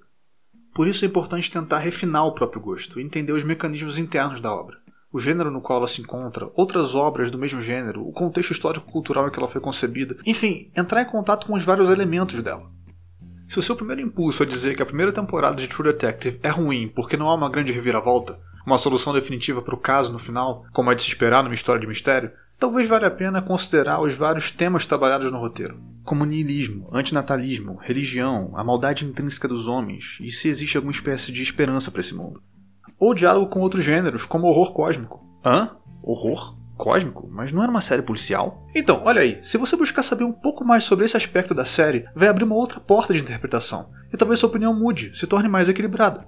Por 0.73 0.87
isso 0.87 1.05
é 1.05 1.09
importante 1.09 1.51
tentar 1.51 1.81
refinar 1.81 2.27
o 2.27 2.33
próprio 2.33 2.63
gosto 2.63 3.01
e 3.01 3.03
entender 3.03 3.33
os 3.33 3.43
mecanismos 3.43 3.99
internos 3.99 4.41
da 4.41 4.55
obra. 4.55 4.79
O 5.13 5.19
gênero 5.19 5.51
no 5.51 5.61
qual 5.61 5.81
ela 5.81 5.89
se 5.89 6.01
encontra, 6.01 6.51
outras 6.55 6.95
obras 6.95 7.31
do 7.31 7.37
mesmo 7.37 7.61
gênero, 7.61 8.07
o 8.07 8.13
contexto 8.13 8.53
histórico-cultural 8.53 9.27
em 9.27 9.31
que 9.31 9.39
ela 9.39 9.49
foi 9.49 9.61
concebida, 9.61 10.17
enfim, 10.25 10.71
entrar 10.75 11.03
em 11.03 11.07
contato 11.07 11.47
com 11.47 11.55
os 11.55 11.65
vários 11.65 11.91
elementos 11.91 12.41
dela. 12.41 12.71
Se 13.47 13.59
o 13.59 13.63
seu 13.63 13.77
primeiro 13.77 14.01
impulso 14.01 14.43
é 14.43 14.47
dizer 14.47 14.75
que 14.75 14.83
a 14.83 14.87
primeira 14.87 15.13
temporada 15.13 15.57
de 15.57 15.69
True 15.69 15.93
Detective 15.93 16.41
é 16.43 16.49
ruim 16.49 16.89
porque 16.89 17.19
não 17.19 17.29
há 17.29 17.35
uma 17.35 17.51
grande 17.51 17.71
reviravolta, 17.71 18.39
uma 18.67 18.79
solução 18.79 19.13
definitiva 19.13 19.61
para 19.61 19.75
o 19.75 19.79
caso 19.79 20.13
no 20.13 20.19
final, 20.19 20.65
como 20.73 20.91
é 20.91 20.95
de 20.95 21.03
se 21.03 21.09
esperar 21.09 21.43
numa 21.43 21.55
história 21.55 21.81
de 21.81 21.87
mistério, 21.87 22.31
talvez 22.59 22.89
valha 22.89 23.09
a 23.09 23.11
pena 23.11 23.43
considerar 23.43 24.01
os 24.01 24.17
vários 24.17 24.51
temas 24.51 24.87
trabalhados 24.87 25.31
no 25.33 25.39
roteiro, 25.39 25.81
como 26.05 26.25
niilismo, 26.25 26.89
antinatalismo, 26.93 27.77
religião, 27.83 28.53
a 28.55 28.63
maldade 28.63 29.05
intrínseca 29.05 29.49
dos 29.49 29.67
homens 29.67 30.19
e 30.21 30.31
se 30.31 30.49
existe 30.49 30.77
alguma 30.77 30.93
espécie 30.93 31.33
de 31.33 31.43
esperança 31.43 31.91
para 31.91 32.01
esse 32.01 32.15
mundo. 32.15 32.43
Ou 32.99 33.15
diálogo 33.15 33.49
com 33.49 33.61
outros 33.61 33.85
gêneros, 33.85 34.25
como 34.25 34.47
horror 34.47 34.73
cósmico. 34.73 35.27
Hã? 35.45 35.71
Horror? 36.03 36.57
Cósmico? 36.77 37.29
Mas 37.31 37.53
não 37.53 37.63
era 37.63 37.71
uma 37.71 37.81
série 37.81 38.03
policial? 38.03 38.65
Então, 38.75 39.03
olha 39.05 39.23
aí, 39.23 39.39
se 39.43 39.59
você 39.59 39.77
buscar 39.77 40.03
saber 40.03 40.25
um 40.25 40.33
pouco 40.33 40.65
mais 40.65 40.85
sobre 40.85 41.05
esse 41.05 41.17
aspecto 41.17 41.55
da 41.55 41.65
série, 41.65 42.05
vai 42.15 42.29
abrir 42.29 42.45
uma 42.45 42.55
outra 42.55 42.81
porta 42.81 43.13
de 43.13 43.21
interpretação, 43.21 43.91
e 44.13 44.17
talvez 44.17 44.39
sua 44.39 44.49
opinião 44.49 44.73
mude, 44.73 45.17
se 45.19 45.27
torne 45.27 45.49
mais 45.49 45.69
equilibrada. 45.69 46.27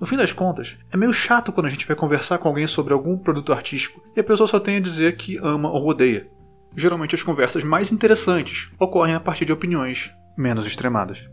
No 0.00 0.06
fim 0.06 0.16
das 0.16 0.32
contas, 0.32 0.78
é 0.90 0.96
meio 0.96 1.12
chato 1.12 1.52
quando 1.52 1.66
a 1.66 1.68
gente 1.68 1.86
vai 1.86 1.94
conversar 1.94 2.38
com 2.38 2.48
alguém 2.48 2.66
sobre 2.66 2.94
algum 2.94 3.18
produto 3.18 3.52
artístico 3.52 4.02
e 4.16 4.20
a 4.20 4.24
pessoa 4.24 4.46
só 4.46 4.58
tem 4.58 4.76
a 4.76 4.80
dizer 4.80 5.18
que 5.18 5.36
ama 5.36 5.70
ou 5.70 5.86
odeia. 5.88 6.26
Geralmente 6.74 7.14
as 7.14 7.22
conversas 7.22 7.62
mais 7.62 7.92
interessantes 7.92 8.70
ocorrem 8.78 9.14
a 9.14 9.20
partir 9.20 9.44
de 9.44 9.52
opiniões 9.52 10.10
menos 10.38 10.66
extremadas. 10.66 11.28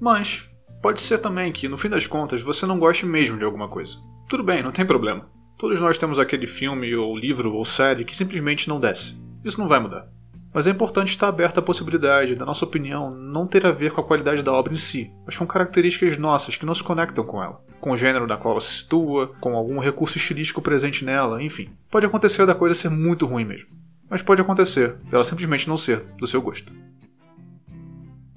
Mas 0.00 0.50
pode 0.82 1.00
ser 1.00 1.18
também 1.18 1.52
que, 1.52 1.68
no 1.68 1.78
fim 1.78 1.88
das 1.88 2.04
contas, 2.04 2.42
você 2.42 2.66
não 2.66 2.80
goste 2.80 3.06
mesmo 3.06 3.38
de 3.38 3.44
alguma 3.44 3.68
coisa. 3.68 3.96
Tudo 4.28 4.42
bem, 4.42 4.60
não 4.60 4.72
tem 4.72 4.84
problema. 4.84 5.30
Todos 5.56 5.80
nós 5.80 5.96
temos 5.96 6.18
aquele 6.18 6.48
filme 6.48 6.92
ou 6.96 7.16
livro 7.16 7.54
ou 7.54 7.64
série 7.64 8.04
que 8.04 8.16
simplesmente 8.16 8.68
não 8.68 8.80
desce. 8.80 9.16
Isso 9.44 9.60
não 9.60 9.68
vai 9.68 9.78
mudar. 9.78 10.08
Mas 10.52 10.66
é 10.66 10.70
importante 10.70 11.08
estar 11.08 11.28
aberto 11.28 11.58
à 11.58 11.62
possibilidade 11.62 12.34
da 12.34 12.44
nossa 12.44 12.64
opinião 12.64 13.10
não 13.10 13.46
ter 13.46 13.64
a 13.66 13.72
ver 13.72 13.92
com 13.92 14.00
a 14.00 14.04
qualidade 14.04 14.42
da 14.42 14.52
obra 14.52 14.74
em 14.74 14.76
si, 14.76 15.10
mas 15.24 15.36
com 15.36 15.46
características 15.46 16.18
nossas 16.18 16.56
que 16.56 16.66
não 16.66 16.74
se 16.74 16.84
conectam 16.84 17.24
com 17.24 17.42
ela, 17.42 17.60
com 17.80 17.92
o 17.92 17.96
gênero 17.96 18.26
na 18.26 18.36
qual 18.36 18.52
ela 18.52 18.60
se 18.60 18.80
situa, 18.80 19.28
com 19.40 19.56
algum 19.56 19.78
recurso 19.78 20.18
estilístico 20.18 20.60
presente 20.60 21.04
nela, 21.04 21.42
enfim. 21.42 21.70
Pode 21.90 22.04
acontecer 22.04 22.44
da 22.44 22.54
coisa 22.54 22.74
ser 22.74 22.90
muito 22.90 23.24
ruim 23.24 23.44
mesmo, 23.44 23.70
mas 24.10 24.20
pode 24.20 24.42
acontecer 24.42 24.94
dela 25.10 25.24
simplesmente 25.24 25.68
não 25.68 25.76
ser 25.76 26.04
do 26.18 26.26
seu 26.26 26.42
gosto. 26.42 26.72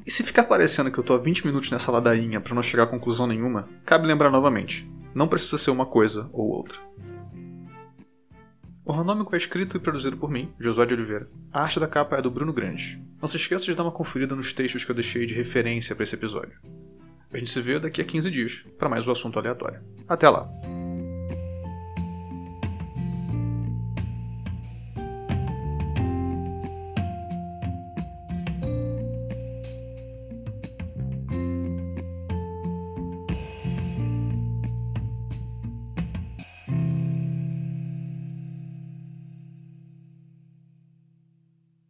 E 0.05 0.11
se 0.11 0.23
ficar 0.23 0.43
parecendo 0.43 0.91
que 0.91 0.99
eu 0.99 1.03
tô 1.03 1.15
há 1.15 1.17
20 1.17 1.45
minutos 1.45 1.71
nessa 1.71 1.91
ladainha 1.91 2.39
para 2.39 2.53
não 2.53 2.61
chegar 2.61 2.83
a 2.83 2.87
conclusão 2.87 3.25
nenhuma, 3.25 3.67
cabe 3.83 4.05
lembrar 4.05 4.29
novamente: 4.29 4.87
não 5.15 5.27
precisa 5.27 5.57
ser 5.57 5.71
uma 5.71 5.85
coisa 5.85 6.29
ou 6.31 6.47
outra. 6.47 6.77
O 8.85 8.91
Ranômico 8.91 9.33
é 9.33 9.37
escrito 9.37 9.75
e 9.75 9.79
produzido 9.79 10.15
por 10.15 10.29
mim, 10.29 10.53
Josué 10.59 10.85
de 10.85 10.93
Oliveira. 10.93 11.27
A 11.51 11.63
arte 11.63 11.79
da 11.79 11.87
capa 11.87 12.17
é 12.17 12.21
do 12.21 12.29
Bruno 12.29 12.53
Grande. 12.53 13.03
Não 13.19 13.27
se 13.27 13.35
esqueça 13.35 13.65
de 13.65 13.73
dar 13.73 13.81
uma 13.81 13.91
conferida 13.91 14.35
nos 14.35 14.53
textos 14.53 14.85
que 14.85 14.91
eu 14.91 14.95
deixei 14.95 15.25
de 15.25 15.33
referência 15.33 15.95
para 15.95 16.03
esse 16.03 16.13
episódio. 16.13 16.59
A 17.33 17.37
gente 17.39 17.49
se 17.49 17.59
vê 17.61 17.79
daqui 17.79 17.99
a 17.99 18.05
15 18.05 18.29
dias 18.29 18.63
para 18.77 18.87
mais 18.87 19.07
um 19.07 19.11
assunto 19.11 19.39
aleatório. 19.39 19.81
Até 20.07 20.29
lá! 20.29 20.47